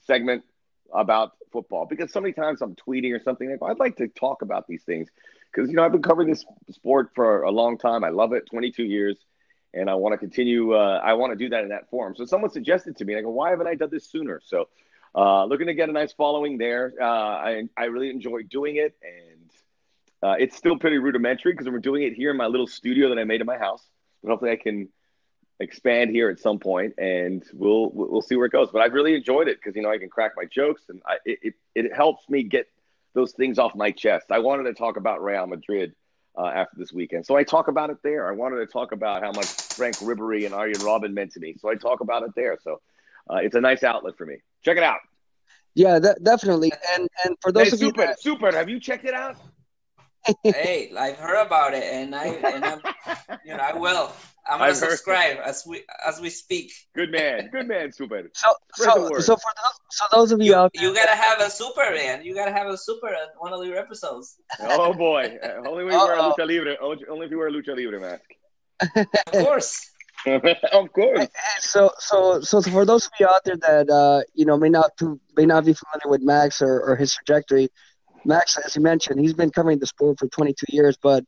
segment 0.05 0.43
about 0.93 1.31
football 1.53 1.85
because 1.85 2.11
so 2.11 2.19
many 2.19 2.33
times 2.33 2.61
I'm 2.61 2.75
tweeting 2.75 3.15
or 3.15 3.23
something 3.23 3.49
like 3.49 3.59
I'd 3.63 3.79
like 3.79 3.95
to 3.97 4.09
talk 4.09 4.41
about 4.41 4.67
these 4.67 4.83
things 4.83 5.07
because 5.51 5.69
you 5.69 5.75
know 5.75 5.83
I've 5.83 5.91
been 5.91 6.01
covering 6.01 6.29
this 6.29 6.45
sport 6.71 7.11
for 7.15 7.43
a 7.43 7.51
long 7.51 7.77
time. 7.77 8.03
I 8.03 8.09
love 8.09 8.33
it, 8.33 8.45
22 8.49 8.83
years, 8.83 9.17
and 9.73 9.89
I 9.89 9.95
want 9.95 10.13
to 10.13 10.17
continue. 10.17 10.73
Uh, 10.73 10.99
I 11.03 11.13
want 11.13 11.31
to 11.31 11.37
do 11.37 11.49
that 11.49 11.63
in 11.63 11.69
that 11.69 11.89
form. 11.89 12.15
So 12.15 12.25
someone 12.25 12.51
suggested 12.51 12.97
to 12.97 13.05
me, 13.05 13.17
I 13.17 13.21
go, 13.21 13.29
why 13.29 13.49
haven't 13.49 13.67
I 13.67 13.75
done 13.75 13.89
this 13.91 14.09
sooner? 14.09 14.41
So 14.43 14.67
uh, 15.15 15.45
looking 15.45 15.67
to 15.67 15.73
get 15.73 15.89
a 15.89 15.91
nice 15.91 16.13
following 16.13 16.57
there. 16.57 16.93
Uh, 16.99 17.05
I 17.05 17.63
I 17.77 17.85
really 17.85 18.09
enjoy 18.09 18.43
doing 18.43 18.77
it, 18.77 18.95
and 19.03 19.51
uh, 20.23 20.35
it's 20.39 20.55
still 20.55 20.77
pretty 20.77 20.97
rudimentary 20.97 21.53
because 21.53 21.69
we're 21.69 21.79
doing 21.79 22.03
it 22.03 22.13
here 22.13 22.31
in 22.31 22.37
my 22.37 22.47
little 22.47 22.67
studio 22.67 23.09
that 23.09 23.19
I 23.19 23.23
made 23.23 23.41
in 23.41 23.47
my 23.47 23.57
house. 23.57 23.83
But 24.23 24.29
hopefully, 24.29 24.51
I 24.51 24.55
can 24.55 24.89
expand 25.59 26.11
here 26.11 26.29
at 26.29 26.39
some 26.39 26.59
point, 26.59 26.95
and 26.97 27.43
we'll 27.53 27.89
we'll 27.93 28.21
see 28.21 28.35
where 28.35 28.45
it 28.45 28.51
goes. 28.51 28.69
But 28.71 28.81
I've 28.81 28.93
really 28.93 29.15
enjoyed 29.15 29.47
it 29.47 29.57
because 29.57 29.75
you 29.75 29.81
know 29.81 29.91
I 29.91 29.97
can 29.97 30.09
crack 30.09 30.31
my 30.37 30.45
jokes, 30.45 30.83
and 30.89 31.01
I, 31.05 31.17
it 31.25 31.53
it 31.75 31.93
helps 31.93 32.29
me 32.29 32.43
get 32.43 32.67
those 33.13 33.33
things 33.33 33.59
off 33.59 33.75
my 33.75 33.91
chest. 33.91 34.27
I 34.31 34.39
wanted 34.39 34.63
to 34.63 34.73
talk 34.73 34.97
about 34.97 35.23
Real 35.23 35.47
Madrid 35.47 35.93
uh, 36.37 36.47
after 36.47 36.77
this 36.77 36.93
weekend, 36.93 37.25
so 37.25 37.35
I 37.35 37.43
talk 37.43 37.67
about 37.67 37.89
it 37.89 37.97
there. 38.03 38.29
I 38.29 38.33
wanted 38.33 38.57
to 38.57 38.65
talk 38.65 38.91
about 38.91 39.21
how 39.21 39.31
much 39.31 39.47
Frank 39.47 39.97
Ribéry 39.97 40.45
and 40.45 40.53
Arjen 40.53 40.81
Robben 40.81 41.13
meant 41.13 41.31
to 41.33 41.39
me, 41.39 41.55
so 41.59 41.69
I 41.69 41.75
talk 41.75 41.99
about 42.01 42.23
it 42.23 42.31
there. 42.35 42.57
So 42.61 42.81
uh, 43.29 43.37
it's 43.37 43.55
a 43.55 43.61
nice 43.61 43.83
outlet 43.83 44.17
for 44.17 44.25
me. 44.25 44.37
Check 44.63 44.77
it 44.77 44.83
out. 44.83 44.99
Yeah, 45.73 45.99
that, 45.99 46.23
definitely. 46.23 46.71
And 46.93 47.07
and 47.25 47.35
for 47.41 47.51
those 47.51 47.67
hey, 47.67 47.73
of 47.73 47.79
super, 47.79 48.01
you 48.01 48.07
that... 48.07 48.21
super, 48.21 48.51
have 48.51 48.69
you 48.69 48.79
checked 48.79 49.05
it 49.05 49.13
out? 49.13 49.37
hey, 50.43 50.91
I've 50.97 51.17
heard 51.17 51.45
about 51.45 51.73
it, 51.73 51.83
and 51.83 52.15
I, 52.15 52.25
and 52.25 52.63
I'm, 52.63 52.79
you 53.45 53.55
know, 53.55 53.63
I 53.63 53.73
will. 53.73 54.11
I'm 54.47 54.59
gonna 54.59 54.71
I've 54.71 54.77
subscribe 54.77 55.37
as 55.45 55.63
we 55.67 55.83
as 56.05 56.19
we 56.19 56.29
speak. 56.29 56.71
Good 56.95 57.11
man, 57.11 57.49
good 57.51 57.67
man, 57.67 57.91
super. 57.91 58.23
So, 58.33 58.53
so, 58.73 59.19
so 59.19 59.35
for 59.35 59.51
those, 59.63 59.79
so 59.91 60.05
those 60.11 60.31
of 60.31 60.39
you, 60.39 60.47
you 60.47 60.55
out 60.55 60.71
there, 60.73 60.83
you 60.83 60.93
gotta 60.93 61.15
have 61.15 61.39
a 61.39 61.49
super 61.49 61.91
man. 61.93 62.23
You 62.23 62.33
gotta 62.33 62.51
have 62.51 62.67
a 62.67 62.77
super 62.77 63.09
in 63.09 63.27
one 63.37 63.53
of 63.53 63.63
your 63.65 63.77
episodes. 63.77 64.37
oh 64.59 64.93
boy, 64.93 65.37
uh, 65.43 65.67
only 65.69 65.85
if 65.85 65.91
you 65.91 65.97
wear 65.99 66.17
a 66.17 66.21
lucha 66.21 66.47
libre. 66.47 66.77
Only 66.81 67.25
if 67.25 67.31
you 67.31 67.37
wear 67.37 67.47
a 67.47 67.51
lucha 67.51 67.75
libre 67.75 67.99
mask. 67.99 68.23
of 69.27 69.45
course. 69.45 69.91
of 70.25 70.93
course. 70.93 71.27
So, 71.59 71.91
so, 71.97 72.41
so 72.41 72.61
for 72.61 72.85
those 72.85 73.05
of 73.05 73.11
you 73.19 73.27
out 73.27 73.43
there 73.43 73.57
that 73.57 73.89
uh, 73.89 74.21
you 74.33 74.45
know 74.45 74.57
may 74.57 74.69
not 74.69 74.95
to, 74.97 75.19
may 75.35 75.45
not 75.45 75.65
be 75.65 75.73
familiar 75.73 76.09
with 76.09 76.21
Max 76.21 76.61
or, 76.61 76.81
or 76.81 76.95
his 76.95 77.13
trajectory, 77.13 77.69
Max, 78.25 78.57
as 78.57 78.75
you 78.75 78.81
mentioned, 78.81 79.19
he's 79.19 79.33
been 79.33 79.49
covering 79.49 79.79
the 79.79 79.87
sport 79.87 80.19
for 80.19 80.27
22 80.27 80.65
years, 80.69 80.97
but 81.01 81.23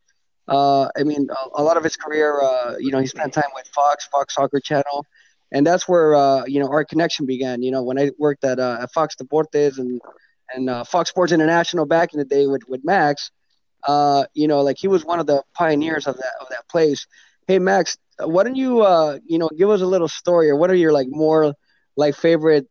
uh, 0.48 0.88
I 0.96 1.04
mean, 1.04 1.28
a, 1.30 1.60
a, 1.60 1.62
lot 1.62 1.76
of 1.76 1.84
his 1.84 1.96
career, 1.96 2.40
uh, 2.40 2.76
you 2.78 2.90
know, 2.90 2.98
he 2.98 3.06
spent 3.06 3.32
time 3.32 3.50
with 3.54 3.66
Fox, 3.68 4.06
Fox 4.06 4.34
Soccer 4.34 4.60
Channel, 4.60 5.06
and 5.52 5.66
that's 5.66 5.88
where 5.88 6.14
uh, 6.14 6.44
you 6.44 6.60
know 6.60 6.68
our 6.68 6.84
connection 6.84 7.24
began. 7.26 7.62
You 7.62 7.70
know, 7.70 7.82
when 7.82 7.98
I 7.98 8.10
worked 8.18 8.44
at, 8.44 8.58
uh, 8.58 8.78
at 8.82 8.92
Fox 8.92 9.16
Deportes 9.16 9.78
and 9.78 10.00
and 10.52 10.68
uh, 10.68 10.84
Fox 10.84 11.08
Sports 11.08 11.32
International 11.32 11.86
back 11.86 12.12
in 12.12 12.18
the 12.18 12.24
day 12.24 12.46
with 12.46 12.62
with 12.68 12.84
Max, 12.84 13.30
uh, 13.84 14.24
you 14.34 14.48
know, 14.48 14.60
like 14.60 14.76
he 14.78 14.88
was 14.88 15.04
one 15.04 15.18
of 15.18 15.26
the 15.26 15.42
pioneers 15.54 16.06
of 16.06 16.16
that 16.16 16.32
of 16.40 16.48
that 16.50 16.68
place. 16.68 17.06
Hey, 17.46 17.58
Max, 17.58 17.96
why 18.18 18.42
don't 18.42 18.56
you 18.56 18.82
you 19.26 19.38
know 19.38 19.48
give 19.56 19.70
us 19.70 19.80
a 19.80 19.86
little 19.86 20.08
story, 20.08 20.50
or 20.50 20.56
what 20.56 20.70
are 20.70 20.74
your 20.74 20.92
like 20.92 21.08
more 21.08 21.54
like 21.96 22.16
favorite 22.16 22.68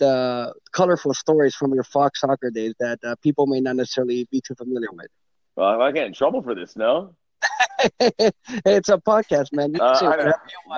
colorful 0.73 1.13
stories 1.15 1.55
from 1.55 1.73
your 1.73 1.85
Fox 1.85 2.19
Soccer 2.19 2.51
days 2.51 2.73
that 2.79 2.99
people 3.23 3.47
may 3.47 3.61
not 3.61 3.77
necessarily 3.77 4.27
be 4.29 4.41
too 4.45 4.53
familiar 4.53 4.89
with? 4.91 5.07
Well, 5.55 5.81
I 5.81 5.91
get 5.91 6.07
in 6.07 6.13
trouble 6.13 6.41
for 6.41 6.53
this, 6.53 6.75
no? 6.75 7.15
it's 8.65 8.89
a 8.89 8.97
podcast, 8.97 9.53
man. 9.53 9.79
Uh, 9.79 10.33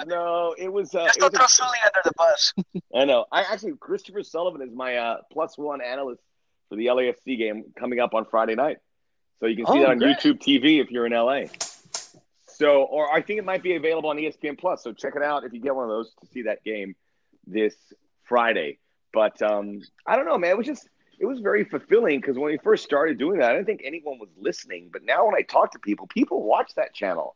no, 0.07 0.55
it 0.57 0.71
was. 0.71 0.93
Uh, 0.93 1.05
Just 1.05 1.19
don't 1.19 1.33
throw 1.33 1.45
Sully 1.47 1.77
under 1.85 2.01
the 2.03 2.11
bus. 2.17 2.53
I 2.95 3.05
know. 3.05 3.25
I 3.31 3.41
actually, 3.41 3.73
Christopher 3.79 4.23
Sullivan 4.23 4.61
is 4.61 4.73
my 4.73 4.95
uh, 4.95 5.17
plus 5.31 5.57
one 5.57 5.81
analyst 5.81 6.21
for 6.69 6.75
the 6.75 6.87
LAFC 6.87 7.37
game 7.37 7.65
coming 7.77 7.99
up 7.99 8.13
on 8.13 8.25
Friday 8.25 8.55
night. 8.55 8.77
So 9.39 9.47
you 9.47 9.55
can 9.57 9.65
see 9.67 9.79
oh, 9.79 9.81
that 9.81 9.89
on 9.89 9.97
great. 9.99 10.17
YouTube 10.17 10.39
TV 10.39 10.81
if 10.81 10.91
you're 10.91 11.05
in 11.05 11.13
LA. 11.13 11.45
So, 12.47 12.83
or 12.83 13.11
I 13.13 13.21
think 13.21 13.39
it 13.39 13.45
might 13.45 13.63
be 13.63 13.75
available 13.75 14.09
on 14.09 14.17
ESPN 14.17 14.57
Plus. 14.57 14.81
So 14.81 14.93
check 14.93 15.15
it 15.15 15.21
out 15.21 15.43
if 15.43 15.53
you 15.53 15.59
get 15.59 15.75
one 15.75 15.83
of 15.83 15.89
those 15.89 16.13
to 16.21 16.27
see 16.27 16.43
that 16.43 16.63
game 16.63 16.95
this 17.45 17.75
Friday. 18.23 18.79
But 19.13 19.41
um, 19.41 19.81
I 20.07 20.15
don't 20.15 20.25
know, 20.25 20.37
man. 20.37 20.51
It 20.51 20.57
was 20.57 20.65
just 20.65 20.87
it 21.19 21.25
was 21.25 21.39
very 21.39 21.63
fulfilling 21.63 22.19
because 22.19 22.36
when 22.36 22.51
we 22.51 22.58
first 22.63 22.84
started 22.84 23.17
doing 23.17 23.39
that, 23.39 23.51
I 23.51 23.54
didn't 23.54 23.67
think 23.67 23.82
anyone 23.84 24.19
was 24.19 24.30
listening. 24.38 24.89
But 24.91 25.04
now 25.04 25.25
when 25.25 25.36
I 25.36 25.41
talk 25.41 25.71
to 25.71 25.80
people, 25.80 26.08
people 26.08 26.43
watch 26.43 26.73
that 26.75 26.93
channel. 26.93 27.36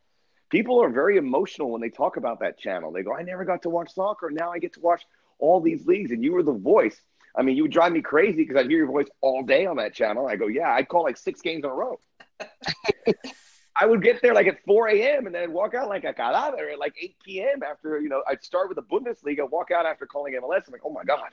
People 0.50 0.82
are 0.82 0.90
very 0.90 1.16
emotional 1.16 1.70
when 1.70 1.80
they 1.80 1.90
talk 1.90 2.16
about 2.16 2.40
that 2.40 2.58
channel. 2.58 2.90
They 2.90 3.02
go, 3.02 3.14
I 3.14 3.22
never 3.22 3.44
got 3.44 3.62
to 3.62 3.70
watch 3.70 3.94
soccer. 3.94 4.30
Now 4.30 4.50
I 4.50 4.58
get 4.58 4.72
to 4.74 4.80
watch 4.80 5.02
all 5.38 5.60
these 5.60 5.86
leagues. 5.86 6.10
And 6.10 6.24
you 6.24 6.32
were 6.32 6.42
the 6.42 6.52
voice 6.52 7.00
I 7.36 7.42
mean, 7.42 7.56
you 7.56 7.62
would 7.62 7.72
drive 7.72 7.92
me 7.92 8.00
crazy 8.00 8.42
because 8.42 8.56
I'd 8.56 8.68
hear 8.68 8.78
your 8.78 8.86
voice 8.86 9.06
all 9.20 9.42
day 9.42 9.66
on 9.66 9.76
that 9.76 9.94
channel. 9.94 10.26
I 10.26 10.36
go, 10.36 10.48
yeah, 10.48 10.72
I'd 10.72 10.88
call 10.88 11.04
like 11.04 11.16
six 11.16 11.40
games 11.40 11.64
in 11.64 11.70
a 11.70 11.74
row. 11.74 11.98
I 13.76 13.86
would 13.86 14.02
get 14.02 14.20
there 14.20 14.34
like 14.34 14.46
at 14.46 14.62
4 14.64 14.88
a.m. 14.88 15.26
and 15.26 15.34
then 15.34 15.52
walk 15.52 15.74
out 15.74 15.88
like 15.88 16.04
a 16.04 16.12
cadáver 16.12 16.72
at 16.72 16.78
like 16.78 16.94
8 17.00 17.16
p.m. 17.24 17.62
after, 17.62 18.00
you 18.00 18.08
know, 18.08 18.22
I'd 18.28 18.42
start 18.42 18.68
with 18.68 18.76
the 18.76 18.82
Bundesliga, 18.82 19.48
walk 19.48 19.70
out 19.70 19.86
after 19.86 20.06
calling 20.06 20.34
MLS. 20.34 20.66
I'm 20.66 20.72
like, 20.72 20.82
oh 20.84 20.92
my 20.92 21.04
God. 21.04 21.30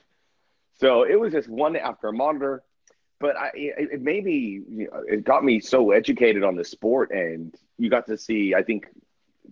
So 0.80 1.02
it 1.02 1.18
was 1.18 1.32
just 1.32 1.48
one 1.48 1.76
after 1.76 2.08
a 2.08 2.12
monitor. 2.12 2.62
But 3.20 3.36
I, 3.36 3.50
it, 3.54 3.92
it 3.94 4.00
made 4.00 4.26
you 4.26 4.88
know, 4.92 5.02
it 5.06 5.24
got 5.24 5.44
me 5.44 5.58
so 5.58 5.90
educated 5.90 6.44
on 6.44 6.54
the 6.54 6.64
sport. 6.64 7.10
And 7.10 7.54
you 7.76 7.90
got 7.90 8.06
to 8.06 8.16
see, 8.16 8.54
I 8.54 8.62
think, 8.62 8.86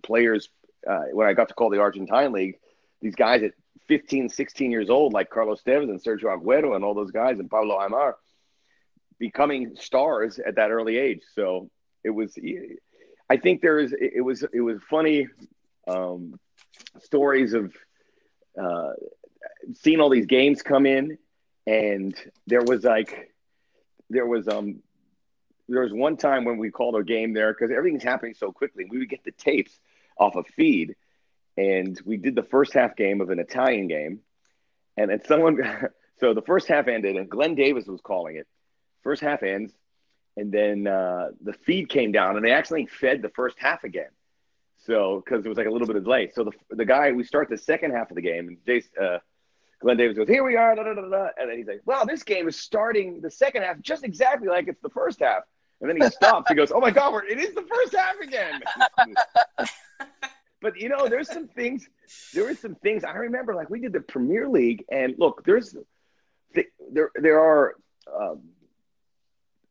players, 0.03 0.49
uh, 0.89 1.03
when 1.11 1.27
I 1.27 1.33
got 1.33 1.49
to 1.49 1.53
call 1.53 1.69
the 1.69 1.79
Argentine 1.79 2.31
League, 2.31 2.59
these 3.01 3.15
guys 3.15 3.43
at 3.43 3.51
15, 3.87 4.29
16 4.29 4.71
years 4.71 4.89
old, 4.89 5.13
like 5.13 5.29
Carlos 5.29 5.61
Tevez 5.63 5.89
and 5.89 6.01
Sergio 6.01 6.37
Aguero 6.37 6.75
and 6.75 6.83
all 6.83 6.93
those 6.93 7.11
guys 7.11 7.39
and 7.39 7.49
Pablo 7.49 7.77
Aimar, 7.77 8.13
becoming 9.19 9.75
stars 9.75 10.39
at 10.39 10.55
that 10.55 10.71
early 10.71 10.97
age. 10.97 11.21
So 11.35 11.69
it 12.03 12.09
was, 12.09 12.37
I 13.29 13.37
think 13.37 13.61
there 13.61 13.79
is, 13.79 13.93
it 13.99 14.23
was, 14.23 14.43
it 14.53 14.61
was 14.61 14.79
funny 14.89 15.27
um, 15.87 16.39
stories 17.01 17.53
of 17.53 17.73
uh, 18.61 18.91
seeing 19.75 19.99
all 19.99 20.09
these 20.09 20.25
games 20.25 20.61
come 20.61 20.85
in, 20.85 21.17
and 21.65 22.15
there 22.45 22.63
was 22.63 22.83
like, 22.83 23.33
there 24.09 24.25
was 24.25 24.47
um, 24.47 24.81
there 25.67 25.81
was 25.81 25.93
one 25.93 26.17
time 26.17 26.45
when 26.45 26.57
we 26.57 26.71
called 26.71 26.95
a 26.95 27.03
game 27.03 27.33
there 27.33 27.53
because 27.53 27.71
everything's 27.71 28.03
happening 28.03 28.33
so 28.33 28.51
quickly. 28.51 28.85
We 28.89 28.99
would 28.99 29.09
get 29.09 29.23
the 29.23 29.31
tapes 29.31 29.77
off 30.17 30.35
a 30.35 30.43
feed 30.43 30.95
and 31.57 31.99
we 32.05 32.17
did 32.17 32.35
the 32.35 32.43
first 32.43 32.73
half 32.73 32.95
game 32.95 33.19
of 33.19 33.29
an 33.29 33.39
Italian 33.39 33.87
game, 33.87 34.19
and 34.95 35.09
then 35.09 35.23
someone. 35.25 35.59
so 36.19 36.33
the 36.33 36.41
first 36.41 36.67
half 36.67 36.87
ended, 36.87 37.15
and 37.15 37.29
Glenn 37.29 37.55
Davis 37.55 37.85
was 37.87 37.99
calling 38.01 38.35
it. 38.35 38.47
First 39.03 39.21
half 39.21 39.43
ends, 39.43 39.73
and 40.37 40.51
then 40.51 40.87
uh, 40.87 41.29
the 41.41 41.53
feed 41.53 41.89
came 41.89 42.11
down, 42.11 42.35
and 42.35 42.45
they 42.45 42.51
actually 42.51 42.85
fed 42.85 43.21
the 43.21 43.29
first 43.29 43.57
half 43.59 43.83
again. 43.83 44.09
So 44.85 45.23
because 45.25 45.43
it 45.43 45.49
was 45.49 45.57
like 45.57 45.67
a 45.67 45.71
little 45.71 45.87
bit 45.87 45.95
of 45.95 46.03
delay. 46.03 46.29
So 46.33 46.43
the 46.43 46.51
the 46.69 46.85
guy 46.85 47.11
we 47.11 47.23
start 47.23 47.49
the 47.49 47.57
second 47.57 47.91
half 47.91 48.11
of 48.11 48.15
the 48.15 48.21
game, 48.21 48.47
and 48.47 48.57
Jace, 48.65 48.85
uh, 49.01 49.19
Glenn 49.79 49.97
Davis 49.97 50.17
goes, 50.17 50.27
"Here 50.27 50.43
we 50.43 50.55
are," 50.55 50.75
da, 50.75 50.83
da, 50.83 50.93
da, 50.93 51.27
and 51.37 51.49
then 51.49 51.57
he's 51.57 51.67
like, 51.67 51.81
"Well, 51.85 52.05
this 52.05 52.23
game 52.23 52.47
is 52.47 52.59
starting 52.59 53.21
the 53.21 53.29
second 53.29 53.63
half 53.63 53.79
just 53.79 54.03
exactly 54.03 54.47
like 54.47 54.67
it's 54.67 54.81
the 54.81 54.89
first 54.89 55.19
half." 55.19 55.43
And 55.81 55.89
then 55.89 56.01
he 56.01 56.09
stops. 56.09 56.49
he 56.49 56.55
goes, 56.55 56.71
"Oh 56.71 56.79
my 56.79 56.91
God, 56.91 57.23
it 57.29 57.39
is 57.39 57.53
the 57.53 57.61
first 57.61 57.95
half 57.95 58.19
again." 58.19 58.61
but 60.61 60.79
you 60.79 60.89
know, 60.89 61.07
there's 61.07 61.31
some 61.31 61.47
things. 61.47 61.87
There 62.33 62.45
were 62.45 62.55
some 62.55 62.75
things 62.75 63.03
I 63.03 63.13
remember. 63.13 63.53
Like 63.53 63.69
we 63.69 63.79
did 63.79 63.93
the 63.93 64.01
Premier 64.01 64.47
League, 64.47 64.83
and 64.89 65.13
look, 65.17 65.43
there's 65.45 65.75
there 66.91 67.11
there 67.15 67.39
are 67.39 67.75
um, 68.19 68.41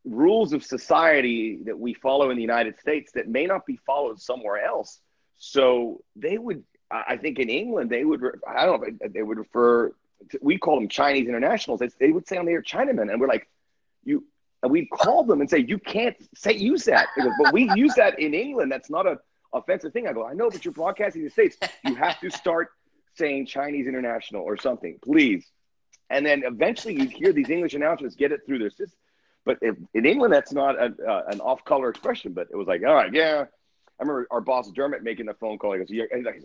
rules 0.07 0.53
of 0.53 0.64
society 0.64 1.59
that 1.64 1.79
we 1.79 1.95
follow 1.95 2.31
in 2.31 2.37
the 2.37 2.42
United 2.42 2.79
States 2.79 3.12
that 3.12 3.29
may 3.29 3.47
not 3.47 3.66
be 3.66 3.79
followed 3.85 4.21
somewhere 4.21 4.64
else. 4.64 5.01
So 5.38 6.03
they 6.14 6.38
would, 6.38 6.62
I 6.90 7.16
think, 7.16 7.38
in 7.38 7.49
England, 7.49 7.90
they 7.90 8.05
would. 8.05 8.22
I 8.46 8.66
don't 8.66 8.81
know. 8.81 9.09
They 9.09 9.22
would 9.22 9.38
refer. 9.38 9.92
To, 10.31 10.38
we 10.40 10.59
call 10.59 10.77
them 10.77 10.88
Chinese 10.88 11.29
internationals. 11.29 11.83
They 11.99 12.11
would 12.11 12.27
say 12.27 12.37
on 12.37 12.46
the 12.46 12.53
air 12.53 12.62
Chinamen, 12.62 13.11
and 13.11 13.20
we're 13.20 13.29
like, 13.29 13.49
you. 14.05 14.25
And 14.62 14.72
we'd 14.72 14.88
call 14.90 15.22
them 15.22 15.42
and 15.42 15.51
say, 15.51 15.59
you 15.59 15.79
can't 15.79 16.16
say 16.35 16.53
use 16.53 16.85
that. 16.85 17.09
Goes, 17.16 17.31
but 17.40 17.53
we 17.53 17.70
use 17.75 17.94
that 17.96 18.18
in 18.18 18.33
England. 18.33 18.72
That's 18.72 18.88
not 18.88 19.07
a 19.07 19.20
offensive 19.53 19.92
thing. 19.92 20.09
I 20.09 20.12
go, 20.14 20.27
I 20.27 20.33
know, 20.33 20.51
but 20.51 20.64
you're 20.64 20.72
broadcasting 20.72 21.22
the 21.22 21.31
States. 21.31 21.57
You 21.85 21.94
have 21.94 22.18
to 22.20 22.31
start 22.31 22.70
saying 23.14 23.46
Chinese 23.46 23.87
international 23.87 24.42
or 24.42 24.57
something, 24.57 24.99
please. 25.05 25.46
And 26.09 26.25
then 26.25 26.42
eventually 26.44 26.94
you 26.94 27.07
hear 27.07 27.33
these 27.33 27.51
English 27.51 27.75
announcers 27.75 28.16
get 28.16 28.33
it 28.33 28.40
through 28.46 28.59
their 28.59 28.70
system. 28.70 28.99
But 29.44 29.59
if, 29.61 29.77
in 29.92 30.07
England, 30.07 30.33
that's 30.33 30.53
not 30.53 30.75
a, 30.77 30.94
uh, 31.07 31.25
an 31.29 31.40
off 31.40 31.64
color 31.64 31.90
expression, 31.90 32.33
but 32.33 32.49
it 32.51 32.57
was 32.57 32.66
like, 32.66 32.83
all 32.83 32.94
right, 32.94 33.12
yeah. 33.12 33.44
I 33.98 34.02
remember 34.02 34.26
our 34.30 34.40
boss 34.40 34.70
Dermot 34.70 35.02
making 35.02 35.26
the 35.26 35.35
phone 35.35 35.59
call. 35.59 35.72
He 35.72 35.78
goes, 35.78 35.90
you, 35.90 36.06
like, 36.24 36.42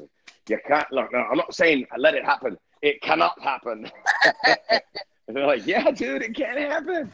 you 0.48 0.60
can't, 0.68 0.92
look, 0.92 1.12
no, 1.12 1.20
I'm 1.20 1.38
not 1.38 1.54
saying 1.54 1.86
let 1.98 2.16
it 2.16 2.24
happen. 2.24 2.58
It 2.82 3.02
cannot 3.02 3.40
happen. 3.42 3.90
and 5.28 5.36
they're 5.36 5.46
like, 5.46 5.68
yeah, 5.68 5.92
dude, 5.92 6.22
it 6.22 6.34
can't 6.36 6.58
happen. 6.58 7.12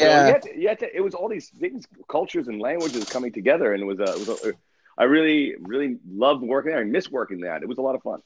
Yeah. 0.00 0.04
So 0.22 0.26
you 0.26 0.32
had 0.32 0.42
to, 0.42 0.60
you 0.60 0.68
had 0.68 0.78
to, 0.80 0.96
it 0.96 1.00
was 1.00 1.14
all 1.14 1.28
these 1.28 1.48
things, 1.48 1.86
cultures 2.08 2.48
and 2.48 2.60
languages 2.60 3.04
coming 3.04 3.32
together. 3.32 3.72
And 3.72 3.82
it 3.82 3.86
was, 3.86 3.98
a, 3.98 4.04
it 4.04 4.28
was 4.28 4.44
a, 4.44 4.52
I 4.98 5.04
really, 5.04 5.54
really 5.60 5.98
loved 6.06 6.42
working 6.42 6.72
there. 6.72 6.80
I 6.80 6.84
miss 6.84 7.10
working 7.10 7.40
that. 7.40 7.62
It 7.62 7.68
was 7.68 7.78
a 7.78 7.82
lot 7.82 7.94
of 7.94 8.02
fun. 8.02 8.20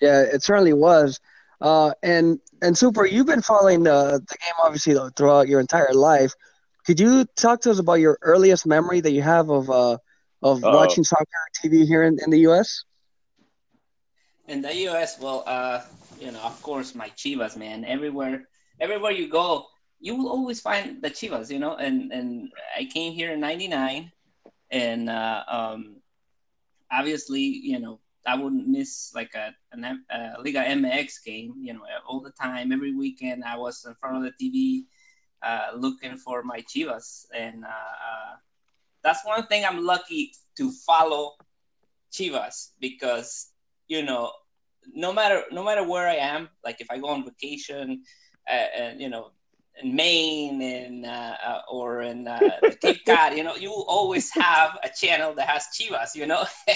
Yeah, 0.00 0.22
it 0.22 0.42
certainly 0.42 0.72
was. 0.72 1.20
Uh, 1.60 1.92
and 2.02 2.40
and 2.62 2.76
super, 2.76 3.06
you've 3.06 3.26
been 3.26 3.42
following 3.42 3.84
the 3.84 4.20
the 4.28 4.36
game 4.36 4.54
obviously 4.62 4.96
throughout 5.16 5.48
your 5.48 5.60
entire 5.60 5.94
life. 5.94 6.34
Could 6.84 7.00
you 7.00 7.24
talk 7.36 7.62
to 7.62 7.70
us 7.70 7.78
about 7.78 7.94
your 7.94 8.18
earliest 8.20 8.66
memory 8.66 9.00
that 9.00 9.12
you 9.12 9.22
have 9.22 9.48
of 9.50 9.70
uh, 9.70 9.98
of 10.44 10.62
uh, 10.62 10.70
watching 10.72 11.02
soccer 11.02 11.26
TV 11.58 11.86
here 11.86 12.04
in, 12.04 12.18
in 12.22 12.30
the 12.30 12.40
U.S.? 12.40 12.84
In 14.46 14.60
the 14.60 14.74
U.S., 14.92 15.18
well, 15.18 15.42
uh, 15.46 15.80
you 16.20 16.30
know, 16.30 16.40
of 16.40 16.62
course, 16.62 16.94
my 16.94 17.08
Chivas, 17.10 17.56
man. 17.56 17.84
Everywhere, 17.84 18.46
everywhere 18.78 19.10
you 19.10 19.28
go, 19.28 19.66
you 19.98 20.14
will 20.14 20.28
always 20.28 20.60
find 20.60 21.02
the 21.02 21.10
Chivas, 21.10 21.50
you 21.50 21.58
know. 21.58 21.76
And 21.76 22.12
and 22.12 22.50
I 22.76 22.84
came 22.84 23.12
here 23.14 23.32
in 23.32 23.40
'99, 23.40 24.12
and 24.70 25.08
uh, 25.08 25.44
um, 25.48 25.96
obviously, 26.92 27.40
you 27.40 27.80
know, 27.80 28.00
I 28.26 28.36
wouldn't 28.36 28.68
miss 28.68 29.12
like 29.14 29.34
a, 29.34 29.54
a, 29.72 30.36
a 30.36 30.42
Liga 30.44 30.60
MX 30.60 31.24
game, 31.24 31.54
you 31.58 31.72
know, 31.72 31.80
all 32.06 32.20
the 32.20 32.32
time, 32.32 32.70
every 32.70 32.94
weekend. 32.94 33.44
I 33.44 33.56
was 33.56 33.82
in 33.86 33.94
front 33.94 34.18
of 34.18 34.22
the 34.22 34.34
TV 34.36 34.84
uh, 35.42 35.76
looking 35.76 36.16
for 36.16 36.42
my 36.42 36.60
Chivas, 36.60 37.24
and 37.34 37.64
uh, 37.64 37.68
uh, 37.68 38.34
that's 39.04 39.24
one 39.24 39.46
thing 39.46 39.64
I'm 39.64 39.84
lucky 39.84 40.32
to 40.56 40.72
follow 40.86 41.34
Chivas 42.12 42.70
because 42.80 43.50
you 43.86 44.02
know, 44.02 44.32
no 44.94 45.12
matter 45.12 45.42
no 45.52 45.62
matter 45.62 45.86
where 45.86 46.08
I 46.08 46.16
am, 46.16 46.48
like 46.64 46.80
if 46.80 46.88
I 46.90 46.98
go 46.98 47.08
on 47.08 47.24
vacation, 47.24 48.02
uh, 48.48 48.66
and 48.76 49.00
you 49.00 49.08
know, 49.08 49.30
in 49.82 49.94
Maine 49.94 50.62
and 50.62 51.06
uh, 51.06 51.36
uh, 51.46 51.60
or 51.70 52.02
in 52.02 52.26
uh, 52.26 52.50
Cape 52.80 53.04
Cod, 53.06 53.36
you 53.36 53.44
know, 53.44 53.56
you 53.56 53.70
always 53.70 54.30
have 54.32 54.78
a 54.82 54.88
channel 54.88 55.34
that 55.34 55.48
has 55.48 55.66
Chivas, 55.78 56.14
you 56.14 56.26
know. 56.26 56.44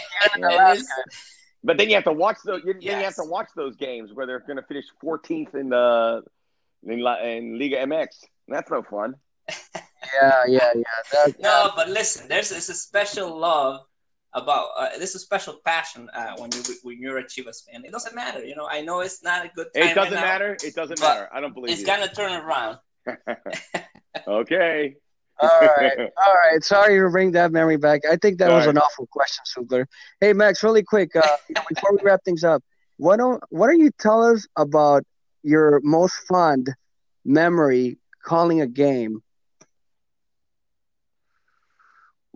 but 1.64 1.78
then 1.78 1.88
you 1.88 1.94
have 1.94 2.04
to 2.04 2.12
watch 2.12 2.38
those. 2.44 2.62
You, 2.64 2.74
yes. 2.78 2.92
Then 2.92 2.98
you 2.98 3.04
have 3.04 3.14
to 3.16 3.24
watch 3.24 3.48
those 3.56 3.76
games 3.76 4.12
where 4.12 4.26
they're 4.26 4.40
going 4.40 4.56
to 4.56 4.62
finish 4.62 4.86
14th 5.02 5.54
in 5.54 5.70
the 5.70 6.22
in, 6.86 7.00
La, 7.00 7.20
in 7.22 7.58
Liga 7.58 7.76
MX. 7.78 8.08
That's 8.48 8.70
no 8.70 8.82
fun. 8.82 9.14
yeah, 10.20 10.42
yeah, 10.46 10.72
yeah. 10.74 10.82
That, 11.12 11.40
no, 11.40 11.70
but 11.74 11.88
listen, 11.88 12.28
there's, 12.28 12.50
there's 12.50 12.68
a 12.68 12.74
special 12.74 13.38
love 13.38 13.80
about 14.34 14.68
uh, 14.76 14.98
this 14.98 15.14
is 15.14 15.22
special 15.22 15.60
passion 15.64 16.08
uh, 16.14 16.34
when 16.38 16.50
you 16.52 16.62
when 16.82 17.00
you're 17.00 17.18
a 17.18 17.24
Chivas 17.24 17.64
fan. 17.64 17.84
It 17.84 17.92
doesn't 17.92 18.14
matter, 18.14 18.44
you 18.44 18.54
know. 18.56 18.66
I 18.68 18.82
know 18.82 19.00
it's 19.00 19.22
not 19.22 19.46
a 19.46 19.50
good. 19.54 19.72
Thing. 19.72 19.88
It 19.88 19.94
doesn't 19.94 20.14
right 20.14 20.20
matter. 20.20 20.56
Now, 20.60 20.68
it 20.68 20.74
doesn't 20.74 21.00
matter. 21.00 21.28
I 21.32 21.40
don't 21.40 21.54
believe 21.54 21.72
it's 21.72 21.80
you. 21.80 21.86
gonna 21.86 22.08
turn 22.08 22.32
around. 22.32 22.78
okay. 24.28 24.96
all 25.40 25.48
right, 25.60 25.98
all 26.26 26.34
right. 26.34 26.62
Sorry 26.62 26.98
to 26.98 27.08
bring 27.10 27.32
that 27.32 27.52
memory 27.52 27.76
back. 27.76 28.02
I 28.10 28.16
think 28.16 28.38
that 28.38 28.50
all 28.50 28.56
was 28.56 28.66
right. 28.66 28.76
an 28.76 28.82
awful 28.82 29.06
question, 29.06 29.44
Sugler. 29.46 29.86
Hey, 30.20 30.32
Max, 30.32 30.62
really 30.62 30.82
quick, 30.82 31.14
uh, 31.16 31.36
before 31.68 31.92
we 31.92 31.98
wrap 32.02 32.20
things 32.24 32.44
up, 32.44 32.62
what 32.96 33.16
don't 33.16 33.42
what 33.50 33.68
don't 33.68 33.80
you 33.80 33.90
tell 33.98 34.22
us 34.22 34.46
about 34.56 35.04
your 35.42 35.80
most 35.82 36.14
fond 36.28 36.74
memory 37.24 37.98
calling 38.22 38.60
a 38.60 38.66
game? 38.66 39.22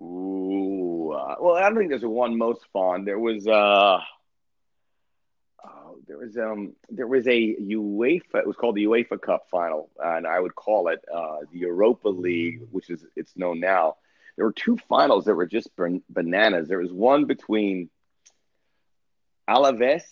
Ooh, 0.03 1.13
uh, 1.13 1.35
well, 1.39 1.55
I 1.55 1.61
don't 1.61 1.77
think 1.77 1.89
there's 1.89 2.03
one 2.05 2.37
most 2.37 2.65
fond. 2.73 3.07
There 3.07 3.19
was 3.19 3.47
uh 3.47 3.99
there 6.07 6.17
was 6.17 6.37
um 6.37 6.73
there 6.89 7.07
was 7.07 7.27
a 7.27 7.55
UEFA 7.55 8.35
it 8.35 8.47
was 8.47 8.55
called 8.55 8.75
the 8.75 8.85
UEFA 8.85 9.21
Cup 9.21 9.47
final 9.49 9.89
and 10.03 10.27
I 10.27 10.39
would 10.39 10.55
call 10.55 10.89
it 10.89 11.03
uh, 11.13 11.37
the 11.51 11.59
Europa 11.59 12.09
League 12.09 12.61
which 12.71 12.89
is 12.89 13.05
it's 13.15 13.35
known 13.37 13.59
now. 13.59 13.95
There 14.35 14.45
were 14.45 14.53
two 14.53 14.77
finals 14.89 15.25
that 15.25 15.35
were 15.35 15.45
just 15.45 15.69
bananas. 16.09 16.67
There 16.67 16.79
was 16.79 16.91
one 16.91 17.25
between 17.25 17.89
Alaves 19.47 20.03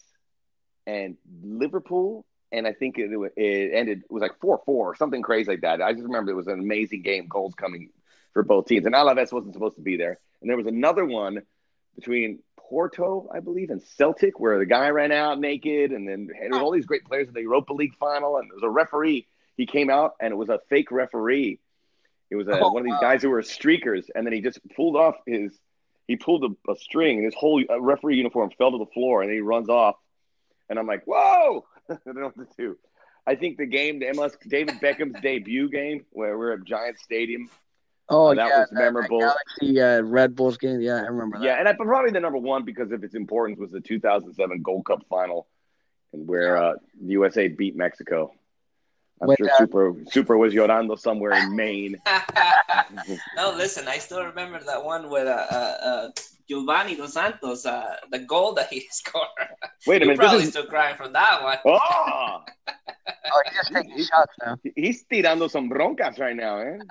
and 0.85 1.17
Liverpool 1.43 2.25
and 2.51 2.67
I 2.67 2.73
think 2.73 2.97
it, 2.97 3.09
it 3.35 3.71
ended 3.73 4.03
it 4.03 4.11
was 4.11 4.21
like 4.21 4.39
4-4 4.39 4.59
or 4.67 4.95
something 4.95 5.21
crazy 5.21 5.51
like 5.51 5.61
that. 5.61 5.81
I 5.81 5.91
just 5.93 6.03
remember 6.03 6.31
it 6.31 6.35
was 6.35 6.47
an 6.47 6.59
amazing 6.59 7.01
game 7.01 7.27
goals 7.27 7.53
coming 7.55 7.89
for 8.33 8.43
both 8.43 8.65
teams 8.65 8.85
and 8.85 8.95
Alaves 8.95 9.31
wasn't 9.31 9.53
supposed 9.53 9.75
to 9.75 9.81
be 9.81 9.97
there 9.97 10.19
and 10.41 10.49
there 10.49 10.57
was 10.57 10.67
another 10.67 11.05
one 11.05 11.41
between 11.95 12.39
Porto, 12.57 13.29
I 13.33 13.39
believe, 13.39 13.69
and 13.69 13.81
Celtic, 13.81 14.39
where 14.39 14.57
the 14.57 14.65
guy 14.65 14.89
ran 14.89 15.11
out 15.11 15.39
naked, 15.39 15.91
and 15.91 16.07
then 16.07 16.27
there 16.27 16.49
was 16.49 16.59
all 16.59 16.71
these 16.71 16.85
great 16.85 17.05
players 17.05 17.27
in 17.27 17.33
the 17.33 17.41
Europa 17.41 17.73
League 17.73 17.95
final, 17.99 18.37
and 18.37 18.49
there 18.49 18.55
was 18.55 18.63
a 18.63 18.69
referee. 18.69 19.27
He 19.57 19.65
came 19.65 19.89
out, 19.89 20.15
and 20.19 20.31
it 20.31 20.35
was 20.35 20.49
a 20.49 20.59
fake 20.69 20.91
referee. 20.91 21.59
It 22.29 22.35
was 22.35 22.47
a, 22.47 22.59
oh, 22.59 22.71
one 22.71 22.81
of 22.81 22.85
these 22.85 22.99
guys 23.01 23.21
who 23.21 23.29
were 23.29 23.41
streakers, 23.41 24.05
and 24.15 24.25
then 24.25 24.33
he 24.33 24.41
just 24.41 24.59
pulled 24.75 24.95
off 24.95 25.15
his. 25.25 25.51
He 26.07 26.15
pulled 26.15 26.43
a, 26.43 26.71
a 26.71 26.75
string, 26.75 27.17
and 27.17 27.25
his 27.25 27.35
whole 27.35 27.61
uh, 27.69 27.79
referee 27.79 28.15
uniform 28.15 28.51
fell 28.57 28.71
to 28.71 28.77
the 28.77 28.91
floor, 28.93 29.21
and 29.21 29.31
he 29.31 29.39
runs 29.41 29.69
off. 29.69 29.95
And 30.69 30.79
I'm 30.79 30.87
like, 30.87 31.03
"Whoa!" 31.05 31.65
I 31.89 31.97
don't 32.05 32.15
know 32.15 32.31
what 32.33 32.49
to 32.49 32.55
do. 32.57 32.77
I 33.27 33.35
think 33.35 33.57
the 33.57 33.65
game, 33.65 33.99
the 33.99 34.07
MLS 34.07 34.33
David 34.47 34.79
Beckham's 34.81 35.21
debut 35.21 35.69
game, 35.69 36.05
where 36.11 36.37
we're 36.37 36.53
at 36.53 36.63
Giant 36.63 36.99
Stadium. 36.99 37.49
Oh, 38.13 38.27
Uh, 38.27 38.33
that 38.35 38.47
yeah, 38.47 38.59
was 38.59 38.69
the- 38.69 38.75
memorable. 38.75 39.19
The 39.19 39.25
Galaxy 39.25 39.81
uh, 39.81 40.01
Red 40.03 40.35
Bulls 40.35 40.57
game. 40.57 40.81
Yeah, 40.81 40.97
I 40.97 41.07
remember 41.07 41.39
that. 41.39 41.45
Yeah, 41.45 41.55
and 41.59 41.67
I, 41.67 41.73
probably 41.73 42.11
the 42.11 42.19
number 42.19 42.37
one 42.39 42.63
because 42.65 42.91
of 42.91 43.03
its 43.03 43.15
importance 43.15 43.57
was 43.59 43.71
the 43.71 43.79
2007 43.81 44.61
Gold 44.61 44.85
Cup 44.85 45.03
final, 45.09 45.47
and 46.13 46.27
where 46.27 46.57
uh, 46.57 46.73
the 47.01 47.11
USA 47.13 47.47
beat 47.47 47.75
Mexico. 47.75 48.33
I'm 49.21 49.27
With, 49.27 49.37
sure 49.37 49.49
uh, 49.51 49.57
Super 49.57 49.95
Super 50.09 50.37
was 50.37 50.53
llorando 50.53 50.97
somewhere 50.99 51.33
in 51.33 51.55
Maine. 51.55 51.95
no, 53.37 53.53
listen, 53.55 53.87
I 53.87 53.97
still 53.99 54.23
remember 54.25 54.59
that 54.65 54.83
one 54.83 55.09
with 55.09 55.27
uh, 55.27 55.45
uh, 55.51 55.55
uh, 55.83 56.09
Giovanni 56.49 56.95
Dos 56.95 57.13
Santos, 57.13 57.65
uh, 57.65 57.97
the 58.11 58.19
goal 58.19 58.53
that 58.55 58.67
he 58.73 58.87
scored. 58.91 59.27
Wait 59.85 60.01
a 60.01 60.05
You're 60.05 60.15
minute, 60.15 60.19
probably 60.19 60.39
this 60.39 60.47
is 60.47 60.53
still 60.53 60.65
crying 60.65 60.95
from 60.97 61.13
that 61.13 61.43
one. 61.43 61.57
oh, 61.65 62.43
Oh, 63.33 63.41
he's 63.45 63.55
just 63.55 63.71
taking 63.73 63.97
shots 63.97 64.33
now. 64.43 64.55
he's 64.75 65.03
tirando 65.03 65.47
some 65.47 65.69
broncas 65.69 66.19
right 66.19 66.35
now, 66.35 66.59
eh? 66.59 66.77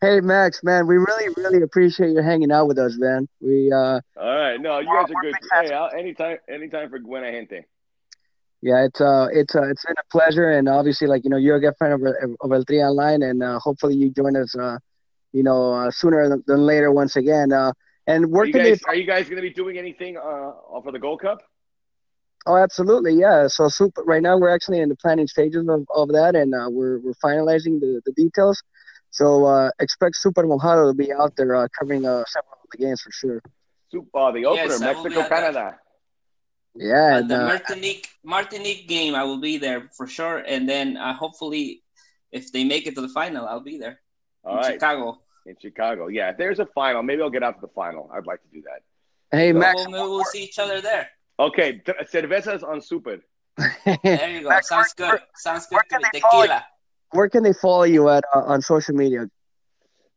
Hey, 0.00 0.20
Max, 0.20 0.62
man, 0.62 0.86
we 0.86 0.96
really, 0.98 1.32
really 1.36 1.62
appreciate 1.62 2.10
you 2.10 2.20
hanging 2.22 2.52
out 2.52 2.68
with 2.68 2.78
us, 2.78 2.96
man. 2.98 3.28
We, 3.40 3.72
uh, 3.72 4.00
All 4.20 4.36
right, 4.36 4.60
no, 4.60 4.78
you 4.80 4.86
guys 4.86 5.10
are 5.10 5.22
good. 5.22 5.34
Hey, 5.52 5.72
I'll, 5.72 5.90
anytime, 5.96 6.36
anytime 6.48 6.90
for 6.90 6.98
Buena 6.98 7.30
Gente. 7.32 7.64
yeah, 8.62 8.84
it's, 8.84 9.00
uh, 9.00 9.28
it's, 9.32 9.54
uh, 9.54 9.62
it's 9.70 9.84
been 9.84 9.94
a 9.98 10.04
pleasure, 10.12 10.50
and 10.50 10.68
obviously, 10.68 11.06
like 11.06 11.24
you 11.24 11.30
know, 11.30 11.36
you're 11.38 11.56
a 11.56 11.60
good 11.60 11.74
friend 11.78 11.94
of, 11.94 12.36
of 12.40 12.52
El 12.52 12.64
Tri 12.64 12.78
Online, 12.78 13.22
and 13.22 13.42
uh, 13.42 13.58
hopefully, 13.58 13.94
you 13.94 14.10
join 14.10 14.36
us, 14.36 14.54
uh, 14.56 14.78
you 15.32 15.42
know, 15.42 15.72
uh, 15.72 15.90
sooner 15.90 16.28
than, 16.28 16.42
than 16.46 16.66
later 16.66 16.92
once 16.92 17.16
again. 17.16 17.52
Uh, 17.52 17.72
and 18.06 18.26
Are 18.26 18.28
where 18.28 18.44
you 18.44 18.52
can 18.52 18.62
guys, 18.62 18.78
they? 18.80 18.92
are 18.92 18.94
you 18.94 19.06
guys 19.06 19.24
going 19.28 19.36
to 19.36 19.42
be 19.42 19.50
doing 19.52 19.78
anything 19.78 20.16
uh, 20.18 20.52
for 20.82 20.92
the 20.92 20.98
Gold 20.98 21.20
Cup? 21.22 21.42
Oh, 22.46 22.56
absolutely, 22.56 23.14
yeah. 23.14 23.48
So, 23.48 23.68
super. 23.68 24.02
Right 24.04 24.22
now, 24.22 24.38
we're 24.38 24.54
actually 24.54 24.80
in 24.80 24.88
the 24.88 24.96
planning 24.96 25.26
stages 25.26 25.68
of, 25.68 25.84
of 25.94 26.08
that, 26.10 26.36
and 26.36 26.54
uh, 26.54 26.68
we're 26.70 26.98
we're 27.00 27.14
finalizing 27.24 27.80
the, 27.80 28.00
the 28.06 28.12
details. 28.12 28.62
So, 29.10 29.44
uh, 29.46 29.70
expect 29.80 30.16
Super 30.16 30.44
Mojado 30.44 30.90
to 30.90 30.94
be 30.94 31.12
out 31.12 31.34
there 31.36 31.54
uh, 31.56 31.66
covering 31.78 32.04
uh, 32.06 32.22
several 32.28 32.52
of 32.62 32.68
the 32.72 32.78
games 32.78 33.00
for 33.02 33.10
sure. 33.10 33.42
Super, 33.90 34.08
uh, 34.18 34.30
the 34.32 34.44
opener, 34.46 34.64
Yes, 34.64 34.82
I 34.82 34.92
will 34.92 35.04
be 35.04 35.08
Mexico, 35.10 35.20
at 35.22 35.30
that. 35.30 35.40
Canada. 35.40 35.78
Yeah, 36.78 36.94
Uh, 37.14 37.18
and, 37.18 37.30
the 37.30 37.42
uh, 37.42 37.46
Martinique 37.48 38.08
Martinique 38.22 38.86
game, 38.86 39.14
I 39.14 39.24
will 39.24 39.38
be 39.40 39.56
there 39.58 39.88
for 39.96 40.06
sure, 40.06 40.38
and 40.38 40.68
then 40.68 40.96
uh, 40.98 41.14
hopefully, 41.14 41.82
if 42.32 42.52
they 42.52 42.64
make 42.64 42.86
it 42.86 42.94
to 42.96 43.00
the 43.00 43.08
final, 43.08 43.46
I'll 43.46 43.60
be 43.60 43.78
there 43.78 43.98
All 44.44 44.52
in 44.52 44.58
right, 44.58 44.72
Chicago. 44.74 45.18
in 45.46 45.56
Chicago. 45.60 46.08
Yeah, 46.08 46.30
if 46.30 46.36
there's 46.36 46.58
a 46.58 46.66
final, 46.66 47.02
maybe 47.02 47.22
I'll 47.22 47.30
get 47.30 47.42
out 47.42 47.54
to 47.54 47.60
the 47.62 47.72
final. 47.72 48.10
I'd 48.14 48.26
like 48.26 48.42
to 48.42 48.48
do 48.52 48.62
that. 48.62 48.82
hey, 49.36 49.52
So 49.52 49.58
Max. 49.58 49.84
we'll, 49.88 50.10
we'll 50.10 50.24
see 50.24 50.44
each 50.44 50.58
other 50.58 50.80
there. 50.82 51.08
Okay, 51.38 51.82
t- 51.84 51.92
cervezas 52.12 52.62
on 52.62 52.80
Super. 52.80 53.18
There 53.84 54.30
you 54.30 54.42
go. 54.42 54.48
Max, 54.48 54.68
Sounds 54.68 54.94
where- 54.96 55.12
good. 55.12 55.20
Sounds 55.36 55.66
good 55.66 55.76
where 55.76 55.82
to 55.82 55.88
can 55.88 55.98
me. 56.02 56.08
they 56.12 56.20
follow 56.20 56.42
Tequila. 56.42 56.64
Where 57.12 57.28
can 57.28 57.42
they 57.42 57.52
follow 57.52 57.84
you 57.84 58.08
at 58.08 58.24
uh, 58.34 58.40
on 58.40 58.60
social 58.62 58.94
media? 58.94 59.28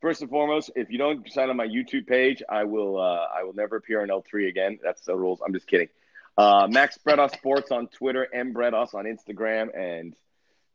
First 0.02 0.22
and 0.22 0.30
foremost, 0.30 0.72
if 0.76 0.90
you 0.90 0.98
don't 0.98 1.30
sign 1.32 1.50
on 1.50 1.58
my 1.58 1.68
YouTube 1.68 2.08
page, 2.08 2.42
I 2.50 2.64
will 2.64 3.00
uh, 3.00 3.28
I 3.38 3.44
will 3.44 3.54
never 3.54 3.76
appear 3.76 4.02
on 4.02 4.10
El 4.10 4.22
Tri 4.22 4.48
again. 4.48 4.80
That's 4.84 5.02
the 5.02 5.16
rules. 5.16 5.40
I'm 5.46 5.54
just 5.54 5.68
kidding. 5.68 5.90
Uh, 6.38 6.68
Max 6.70 6.98
Bretos 7.06 7.34
Sports 7.38 7.72
on 7.72 7.88
Twitter, 7.88 8.28
M 8.34 8.54
Bretos 8.54 8.94
on 8.94 9.06
Instagram, 9.06 9.78
and 9.78 10.16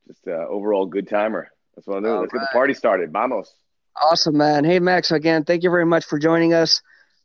just 0.07 0.21
uh, 0.29 0.33
overall 0.33 0.85
good 0.87 1.09
timer. 1.09 1.49
That's 1.75 1.87
what 1.87 1.97
I'm 1.97 2.03
doing. 2.03 2.15
All 2.15 2.21
Let's 2.21 2.33
get 2.35 2.41
the 2.41 2.49
party 2.53 2.75
started. 2.75 3.13
Vamos. 3.13 3.53
Awesome, 4.01 4.37
man. 4.37 4.65
Hey, 4.65 4.79
Max, 4.79 5.11
again, 5.11 5.45
thank 5.45 5.63
you 5.63 5.71
very 5.71 5.87
much 5.87 6.05
for 6.05 6.19
joining 6.19 6.53
us. 6.53 6.83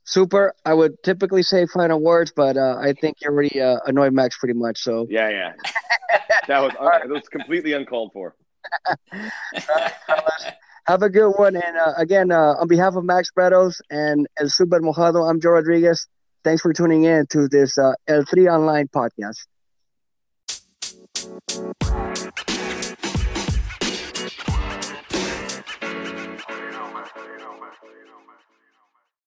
Super. 0.09 0.55
I 0.65 0.73
would 0.73 1.03
typically 1.03 1.43
say 1.43 1.67
final 1.67 2.01
words, 2.01 2.33
but 2.35 2.57
uh, 2.57 2.77
I 2.79 2.93
think 2.93 3.17
you 3.21 3.29
already 3.29 3.61
uh, 3.61 3.77
annoyed 3.85 4.11
Max 4.11 4.39
pretty 4.39 4.55
much. 4.57 4.79
So, 4.79 5.05
Yeah, 5.07 5.29
yeah. 5.29 5.53
that 6.47 6.61
was 6.61 6.73
uh, 6.79 6.89
that 6.97 7.07
was 7.09 7.29
completely 7.29 7.73
uncalled 7.73 8.11
for. 8.11 8.35
have 10.87 11.03
a 11.03 11.09
good 11.11 11.29
one. 11.37 11.55
And 11.55 11.77
uh, 11.77 11.93
again, 11.97 12.31
uh, 12.31 12.55
on 12.59 12.67
behalf 12.67 12.95
of 12.95 13.05
Max 13.05 13.29
Bretos 13.37 13.81
and 13.91 14.25
El 14.39 14.49
Super 14.49 14.79
Mojado, 14.79 15.29
I'm 15.29 15.39
Joe 15.39 15.51
Rodriguez. 15.51 16.07
Thanks 16.43 16.63
for 16.63 16.73
tuning 16.73 17.03
in 17.03 17.27
to 17.27 17.47
this 17.47 17.77
uh, 17.77 17.93
El 18.07 18.25
Tri 18.25 18.47
Online 18.47 18.87
podcast. 18.87 19.45